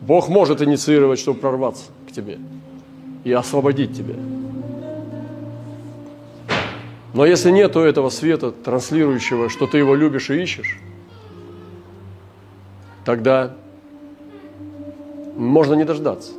Бог 0.00 0.28
может 0.28 0.62
инициировать, 0.62 1.18
чтобы 1.18 1.40
прорваться 1.40 1.86
к 2.08 2.12
тебе– 2.12 2.38
и 3.24 3.32
освободить 3.32 3.96
тебя. 3.96 4.14
Но 7.12 7.24
если 7.24 7.50
нету 7.50 7.80
этого 7.80 8.10
света, 8.10 8.52
транслирующего, 8.52 9.48
что 9.48 9.66
ты 9.66 9.78
его 9.78 9.94
любишь 9.94 10.30
и 10.30 10.42
ищешь, 10.42 10.78
тогда 13.04 13.54
можно 15.36 15.74
не 15.74 15.84
дождаться. 15.84 16.32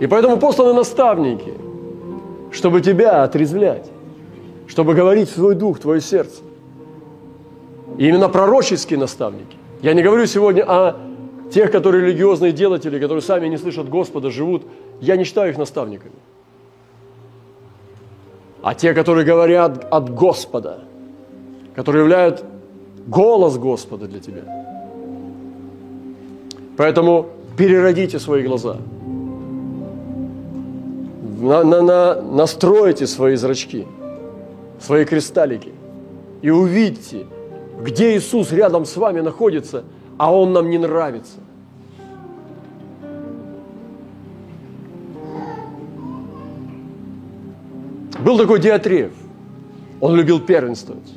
И 0.00 0.06
поэтому 0.06 0.38
посланы 0.38 0.72
наставники– 0.74 1.54
чтобы 2.54 2.80
тебя 2.80 3.24
отрезвлять, 3.24 3.90
чтобы 4.68 4.94
говорить 4.94 5.28
в 5.28 5.34
твой 5.34 5.54
дух, 5.56 5.78
в 5.78 5.80
твое 5.80 6.00
сердце. 6.00 6.40
И 7.98 8.08
именно 8.08 8.28
пророческие 8.28 8.98
наставники. 8.98 9.56
Я 9.82 9.92
не 9.92 10.02
говорю 10.02 10.26
сегодня 10.26 10.62
о 10.62 10.96
тех, 11.52 11.70
которые 11.70 12.06
религиозные 12.06 12.52
делатели, 12.52 12.98
которые 12.98 13.22
сами 13.22 13.48
не 13.48 13.58
слышат 13.58 13.88
Господа, 13.88 14.30
живут. 14.30 14.62
Я 15.00 15.16
не 15.16 15.24
считаю 15.24 15.50
их 15.50 15.58
наставниками. 15.58 16.14
А 18.62 18.74
те, 18.74 18.94
которые 18.94 19.26
говорят 19.26 19.86
от 19.90 20.14
Господа, 20.14 20.80
которые 21.74 22.02
являют 22.02 22.44
голос 23.06 23.58
Господа 23.58 24.06
для 24.06 24.20
тебя. 24.20 24.42
Поэтому 26.76 27.26
переродите 27.56 28.18
свои 28.18 28.42
глаза. 28.42 28.78
На, 31.40 31.62
на, 31.62 31.82
на, 31.82 32.22
настройте 32.22 33.06
свои 33.06 33.36
зрачки, 33.36 33.86
свои 34.80 35.04
кристаллики 35.04 35.72
и 36.40 36.50
увидьте, 36.50 37.26
где 37.82 38.16
Иисус 38.16 38.50
рядом 38.52 38.86
с 38.86 38.96
вами 38.96 39.20
находится, 39.20 39.84
а 40.16 40.34
Он 40.34 40.52
нам 40.52 40.70
не 40.70 40.78
нравится. 40.78 41.38
Был 48.24 48.38
такой 48.38 48.58
Диатреф. 48.58 49.12
Он 50.00 50.16
любил 50.16 50.40
первенствовать. 50.40 51.12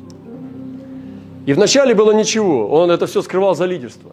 И 1.46 1.54
вначале 1.54 1.94
было 1.94 2.12
ничего, 2.12 2.68
он 2.68 2.90
это 2.90 3.06
все 3.06 3.22
скрывал 3.22 3.54
за 3.54 3.64
лидерство. 3.64 4.12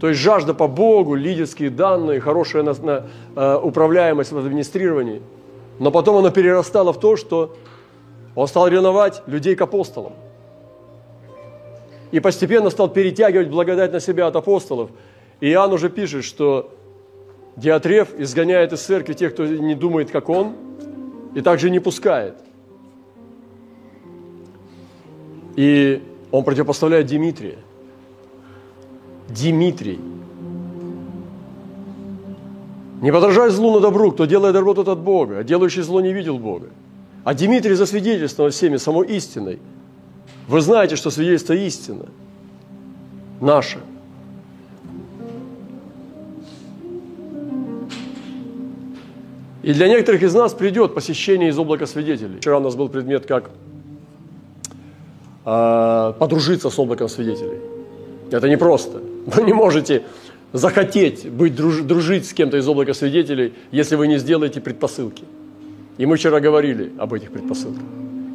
То 0.00 0.08
есть 0.08 0.20
жажда 0.20 0.52
по 0.52 0.66
Богу, 0.66 1.14
лидерские 1.14 1.70
данные, 1.70 2.18
хорошая 2.18 2.64
на, 2.64 2.74
на, 2.74 3.06
э, 3.36 3.60
управляемость 3.62 4.32
в 4.32 4.38
администрировании. 4.38 5.22
Но 5.78 5.92
потом 5.92 6.16
оно 6.16 6.30
перерастало 6.30 6.92
в 6.92 6.98
то, 6.98 7.16
что 7.16 7.56
он 8.34 8.48
стал 8.48 8.66
ревновать 8.66 9.22
людей 9.26 9.54
к 9.54 9.60
апостолам. 9.60 10.14
И 12.10 12.18
постепенно 12.18 12.70
стал 12.70 12.88
перетягивать 12.88 13.48
благодать 13.48 13.92
на 13.92 14.00
себя 14.00 14.26
от 14.26 14.34
апостолов. 14.34 14.90
И 15.40 15.48
Иоанн 15.50 15.72
уже 15.72 15.88
пишет, 15.88 16.24
что 16.24 16.72
Диатреф 17.54 18.08
изгоняет 18.18 18.72
из 18.72 18.80
церкви 18.80 19.12
тех, 19.12 19.32
кто 19.32 19.46
не 19.46 19.76
думает, 19.76 20.10
как 20.10 20.28
он, 20.28 20.54
и 21.34 21.40
также 21.40 21.70
не 21.70 21.80
пускает. 21.80 22.36
И 25.56 26.02
он 26.30 26.44
противопоставляет 26.44 27.06
Дмитрия. 27.06 27.58
Дмитрий. 29.28 30.00
Не 33.00 33.12
подражай 33.12 33.50
злу 33.50 33.74
на 33.74 33.80
добру, 33.80 34.12
кто 34.12 34.24
делает 34.24 34.54
добро, 34.54 34.74
тот 34.74 34.88
от 34.88 34.98
Бога, 34.98 35.38
а 35.38 35.44
делающий 35.44 35.82
зло 35.82 36.00
не 36.00 36.12
видел 36.12 36.38
Бога. 36.38 36.68
А 37.24 37.34
Дмитрий 37.34 37.74
засвидетельствовал 37.74 38.50
всеми 38.50 38.76
самой 38.76 39.06
истиной. 39.08 39.58
Вы 40.48 40.60
знаете, 40.60 40.96
что 40.96 41.10
свидетельство 41.10 41.52
истина 41.52 42.06
наше. 43.40 43.78
И 49.68 49.74
для 49.74 49.86
некоторых 49.86 50.22
из 50.22 50.34
нас 50.34 50.54
придет 50.54 50.94
посещение 50.94 51.50
из 51.50 51.58
облака 51.58 51.84
свидетелей. 51.84 52.38
Вчера 52.38 52.56
у 52.56 52.60
нас 52.62 52.74
был 52.74 52.88
предмет, 52.88 53.26
как 53.26 53.50
э, 55.44 56.12
подружиться 56.18 56.70
с 56.70 56.78
облаком 56.78 57.10
свидетелей. 57.10 57.58
Это 58.30 58.48
непросто. 58.48 59.02
Вы 59.26 59.42
не 59.42 59.52
можете 59.52 60.04
захотеть 60.54 61.30
быть, 61.30 61.54
друж, 61.54 61.82
дружить 61.82 62.26
с 62.26 62.32
кем-то 62.32 62.56
из 62.56 62.66
облака 62.66 62.94
свидетелей, 62.94 63.52
если 63.70 63.96
вы 63.96 64.08
не 64.08 64.16
сделаете 64.16 64.62
предпосылки. 64.62 65.24
И 65.98 66.06
мы 66.06 66.16
вчера 66.16 66.40
говорили 66.40 66.90
об 66.96 67.12
этих 67.12 67.30
предпосылках. 67.30 67.82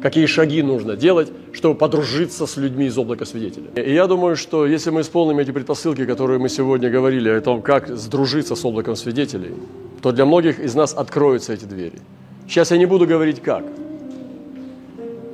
Какие 0.04 0.26
шаги 0.26 0.62
нужно 0.62 0.96
делать, 0.96 1.32
чтобы 1.54 1.76
подружиться 1.76 2.46
с 2.46 2.58
людьми 2.58 2.84
из 2.84 2.98
облака 2.98 3.24
свидетелей. 3.24 3.70
И 3.74 3.94
я 3.94 4.06
думаю, 4.06 4.36
что 4.36 4.66
если 4.66 4.90
мы 4.90 5.00
исполним 5.00 5.38
эти 5.38 5.50
предпосылки, 5.50 6.04
которые 6.04 6.38
мы 6.38 6.50
сегодня 6.50 6.90
говорили 6.90 7.30
о 7.30 7.40
том, 7.40 7.62
как 7.62 7.88
сдружиться 7.88 8.54
с 8.54 8.62
облаком 8.66 8.96
свидетелей, 8.96 9.54
то 10.02 10.12
для 10.12 10.26
многих 10.26 10.60
из 10.60 10.74
нас 10.74 10.92
откроются 10.92 11.54
эти 11.54 11.64
двери. 11.64 12.00
Сейчас 12.46 12.70
я 12.70 12.76
не 12.76 12.84
буду 12.84 13.06
говорить 13.06 13.40
как. 13.40 13.64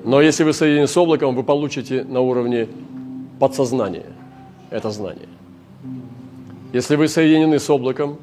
Но 0.04 0.20
если 0.20 0.44
вы 0.44 0.52
соединены 0.52 0.86
с 0.86 0.96
облаком, 0.96 1.34
вы 1.34 1.42
получите 1.42 2.04
на 2.04 2.20
уровне 2.20 2.68
подсознания 3.40 4.06
это 4.70 4.90
знание. 4.90 5.28
Если 6.72 6.94
вы 6.94 7.08
соединены 7.08 7.58
с 7.58 7.68
облаком, 7.68 8.18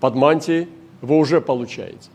под 0.00 0.14
мантией, 0.14 0.66
вы 1.02 1.18
уже 1.18 1.42
получаете. 1.42 2.08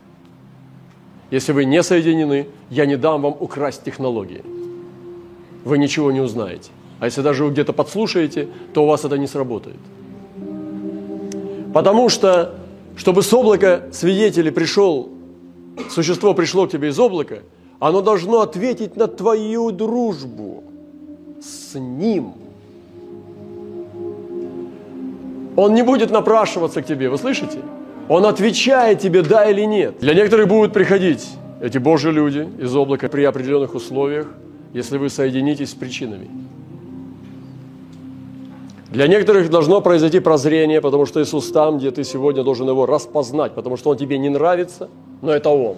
Если 1.30 1.52
вы 1.52 1.64
не 1.64 1.82
соединены, 1.82 2.46
я 2.70 2.86
не 2.86 2.96
дам 2.96 3.22
вам 3.22 3.36
украсть 3.38 3.82
технологии. 3.84 4.42
Вы 5.64 5.78
ничего 5.78 6.12
не 6.12 6.20
узнаете. 6.20 6.70
А 7.00 7.06
если 7.06 7.22
даже 7.22 7.44
вы 7.44 7.50
где-то 7.50 7.72
подслушаете, 7.72 8.48
то 8.72 8.84
у 8.84 8.86
вас 8.86 9.04
это 9.04 9.18
не 9.18 9.26
сработает. 9.26 9.78
Потому 11.72 12.08
что, 12.08 12.54
чтобы 12.96 13.22
с 13.22 13.32
облака 13.32 13.82
свидетелей 13.92 14.50
пришел, 14.50 15.08
существо 15.90 16.34
пришло 16.34 16.66
к 16.66 16.70
тебе 16.70 16.88
из 16.88 16.98
облака, 16.98 17.38
оно 17.80 18.00
должно 18.00 18.40
ответить 18.40 18.96
на 18.96 19.08
твою 19.08 19.72
дружбу 19.72 20.62
с 21.40 21.74
ним– 21.78 22.34
Он 25.56 25.74
не 25.74 25.82
будет 25.82 26.10
напрашиваться 26.10 26.82
к 26.82 26.86
тебе, 26.86 27.08
вы 27.08 27.18
слышите? 27.18 27.58
Он 28.08 28.26
отвечает 28.26 29.00
тебе 29.00 29.22
да 29.22 29.50
или 29.50 29.62
нет. 29.62 29.98
Для 30.00 30.14
некоторых 30.14 30.48
будут 30.48 30.72
приходить 30.72 31.26
эти 31.60 31.78
Божьи 31.78 32.10
люди 32.10 32.48
из 32.58 32.74
облака 32.76 33.08
при 33.08 33.24
определенных 33.24 33.74
условиях, 33.74 34.26
если 34.74 34.98
вы 34.98 35.08
соединитесь 35.08 35.70
с 35.70 35.74
причинами. 35.74 36.28
Для 38.90 39.08
некоторых 39.08 39.50
должно 39.50 39.80
произойти 39.80 40.20
прозрение, 40.20 40.80
потому 40.80 41.06
что 41.06 41.22
Иисус 41.22 41.50
там, 41.50 41.78
где 41.78 41.90
ты 41.90 42.04
сегодня 42.04 42.44
должен 42.44 42.68
его 42.68 42.86
распознать, 42.86 43.52
потому 43.52 43.76
что 43.76 43.90
он 43.90 43.96
тебе 43.96 44.18
не 44.18 44.28
нравится, 44.28 44.88
но 45.22 45.32
это 45.32 45.48
он. 45.48 45.76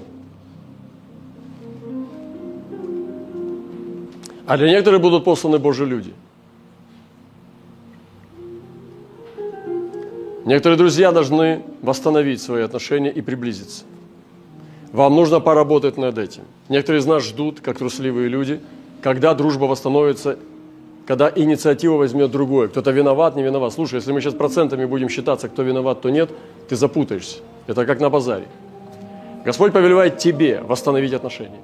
А 4.47 4.57
для 4.59 4.69
некоторых 4.69 5.01
будут 5.01 5.25
посланы 5.25 5.59
Божьи 5.59 5.85
люди– 5.85 6.13
Некоторые 10.47 10.79
друзья 10.79 11.11
должны 11.11 11.65
восстановить 11.83 12.41
свои 12.41 12.63
отношения 12.63 13.11
и 13.11 13.21
приблизиться. 13.21 13.85
Вам 14.93 15.17
нужно 15.17 15.41
поработать 15.41 15.97
над 15.97 16.19
этим. 16.19 16.45
Некоторые 16.69 17.01
из 17.01 17.07
нас 17.07 17.25
ждут, 17.25 17.61
как 17.61 17.79
трусливые 17.79 18.29
люди, 18.29 18.61
когда 19.03 19.35
дружба 19.35 19.65
восстановится, 19.65 20.39
когда 21.05 21.33
инициатива 21.35 21.97
возьмет 21.97 22.31
другое. 22.31 22.69
Кто-то 22.69 22.93
виноват, 22.93 23.35
не 23.35 23.43
виноват. 23.43 23.73
Слушай, 23.73 23.97
если 23.97 24.13
мы 24.13 24.21
сейчас 24.21 24.35
процентами 24.35 24.85
будем 24.85 25.09
считаться, 25.09 25.49
кто 25.49 25.65
виноват, 25.65 25.99
кто 25.99 26.11
нет, 26.11 26.31
ты 26.69 26.77
запутаешься. 26.77 27.39
Это 27.67 27.85
как 27.85 27.99
на 27.99 28.09
базаре. 28.09 28.47
Господь 29.45 29.73
повелевает 29.73 30.19
тебе 30.19 30.61
восстановить 30.61 31.13
отношения. 31.13 31.61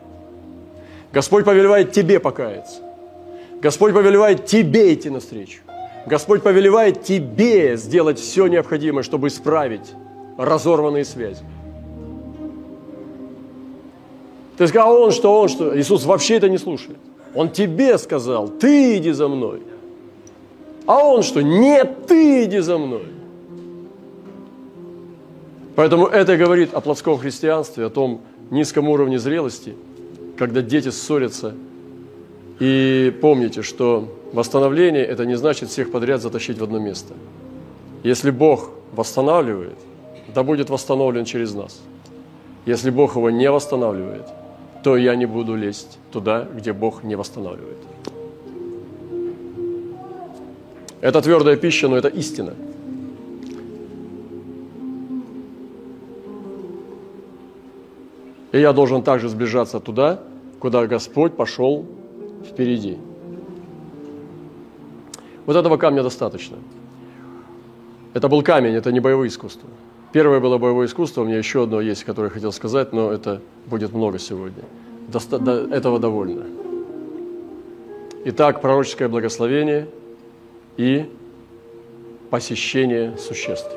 Господь 1.13 1.45
повелевает 1.45 1.93
тебе 1.93 2.19
покаяться. 2.19 2.81
Господь 3.61 3.95
повелевает 3.95 4.47
тебе 4.47 4.93
идти 4.93 5.09
навстречу. 5.09 5.61
Господь 6.07 6.43
повелевает 6.43 7.03
тебе 7.03 7.77
сделать 7.77 8.19
все 8.19 8.47
необходимое, 8.47 9.03
чтобы 9.03 9.29
исправить 9.29 9.93
разорванные 10.37 11.05
связи. 11.05 11.43
Ты 14.59 14.67
сказал, 14.67 14.97
а 14.97 14.99
он 14.99 15.13
что, 15.13 15.41
он 15.41 15.49
что? 15.49 15.79
Иисус 15.79 16.05
вообще 16.05 16.37
это 16.37 16.49
не 16.49 16.59
слушает. 16.59 16.99
Он 17.35 17.51
тебе 17.51 17.97
сказал, 17.99 18.49
ты 18.49 18.99
иди 18.99 19.13
за 19.13 19.29
мной. 19.29 19.63
А 20.87 21.05
он 21.05 21.23
что? 21.23 21.43
Нет, 21.43 22.07
ты 22.07 22.45
иди 22.45 22.59
за 22.59 22.77
мной. 22.79 23.05
Поэтому 25.75 26.07
это 26.07 26.37
говорит 26.37 26.75
о 26.75 26.81
плотском 26.81 27.17
христианстве, 27.17 27.87
о 27.87 27.91
том 27.91 28.21
низком 28.51 28.89
уровне 28.89 29.19
зрелости, 29.19 29.75
когда 30.37 30.61
дети 30.61 30.91
ссорятся. 30.91 31.55
И 32.63 33.13
помните, 33.21 33.63
что 33.63 34.09
Восстановление– 34.33 35.05
это 35.07 35.27
не 35.27 35.35
значит 35.37 35.69
всех 35.69 35.93
подряд 35.93 36.23
затащить 36.23 36.59
в 36.59 36.65
одно 36.65 36.79
место. 36.79 37.13
Если 38.03 38.31
Бог 38.31 38.71
восстанавливает, 38.93 39.77
да 40.35 40.43
будет 40.43 40.71
восстановлен 40.71 41.27
через 41.27 41.55
нас. 41.55 41.83
Если 42.65 42.89
Бог 42.89 43.17
его 43.17 43.29
не 43.29 43.51
восстанавливает, 43.51 44.27
то 44.83 44.97
я 44.97 45.15
не 45.17 45.27
буду 45.27 45.55
лезть 45.55 45.99
туда, 46.11 46.49
где 46.55 46.73
Бог 46.73 47.05
не 47.05 47.15
восстанавливает. 47.15 47.77
Это 51.03 51.21
твердая 51.21 51.57
пища, 51.57 51.89
но 51.89 51.97
это 51.99 52.09
истина. 52.09 52.55
И 58.53 58.59
я 58.59 58.73
должен 58.73 59.03
также 59.03 59.29
сближаться 59.29 59.79
туда, 59.79 60.21
куда 60.59 60.87
Господь 60.87 61.37
пошел 61.37 61.85
впереди. 62.45 62.99
Вот 65.47 65.57
этого 65.57 65.77
камня 65.77 66.03
достаточно. 66.03 66.57
Это 68.15 68.29
был 68.29 68.43
камень, 68.43 68.75
это 68.75 68.93
не 68.93 69.01
боевое 69.01 69.29
искусство. 69.29 69.69
Первое 70.13 70.41
было 70.41 70.59
боевое 70.59 70.87
искусство, 70.87 71.23
у 71.23 71.25
меня 71.25 71.39
еще 71.39 71.63
одно 71.65 71.81
есть, 71.81 72.05
которое 72.05 72.29
я 72.29 72.35
хотел 72.35 72.53
сказать, 72.53 72.93
но 72.93 73.11
это 73.11 73.41
будет 73.67 73.93
много 73.93 74.19
сегодня. 74.19 74.63
Доста- 75.09 75.39
до- 75.39 75.67
этого 75.75 75.99
довольно. 75.99 76.45
Итак, 78.27 78.61
пророческое 78.61 79.09
благословение 79.09 79.89
и 80.77 81.11
посещение 82.31 83.17
существ. 83.19 83.71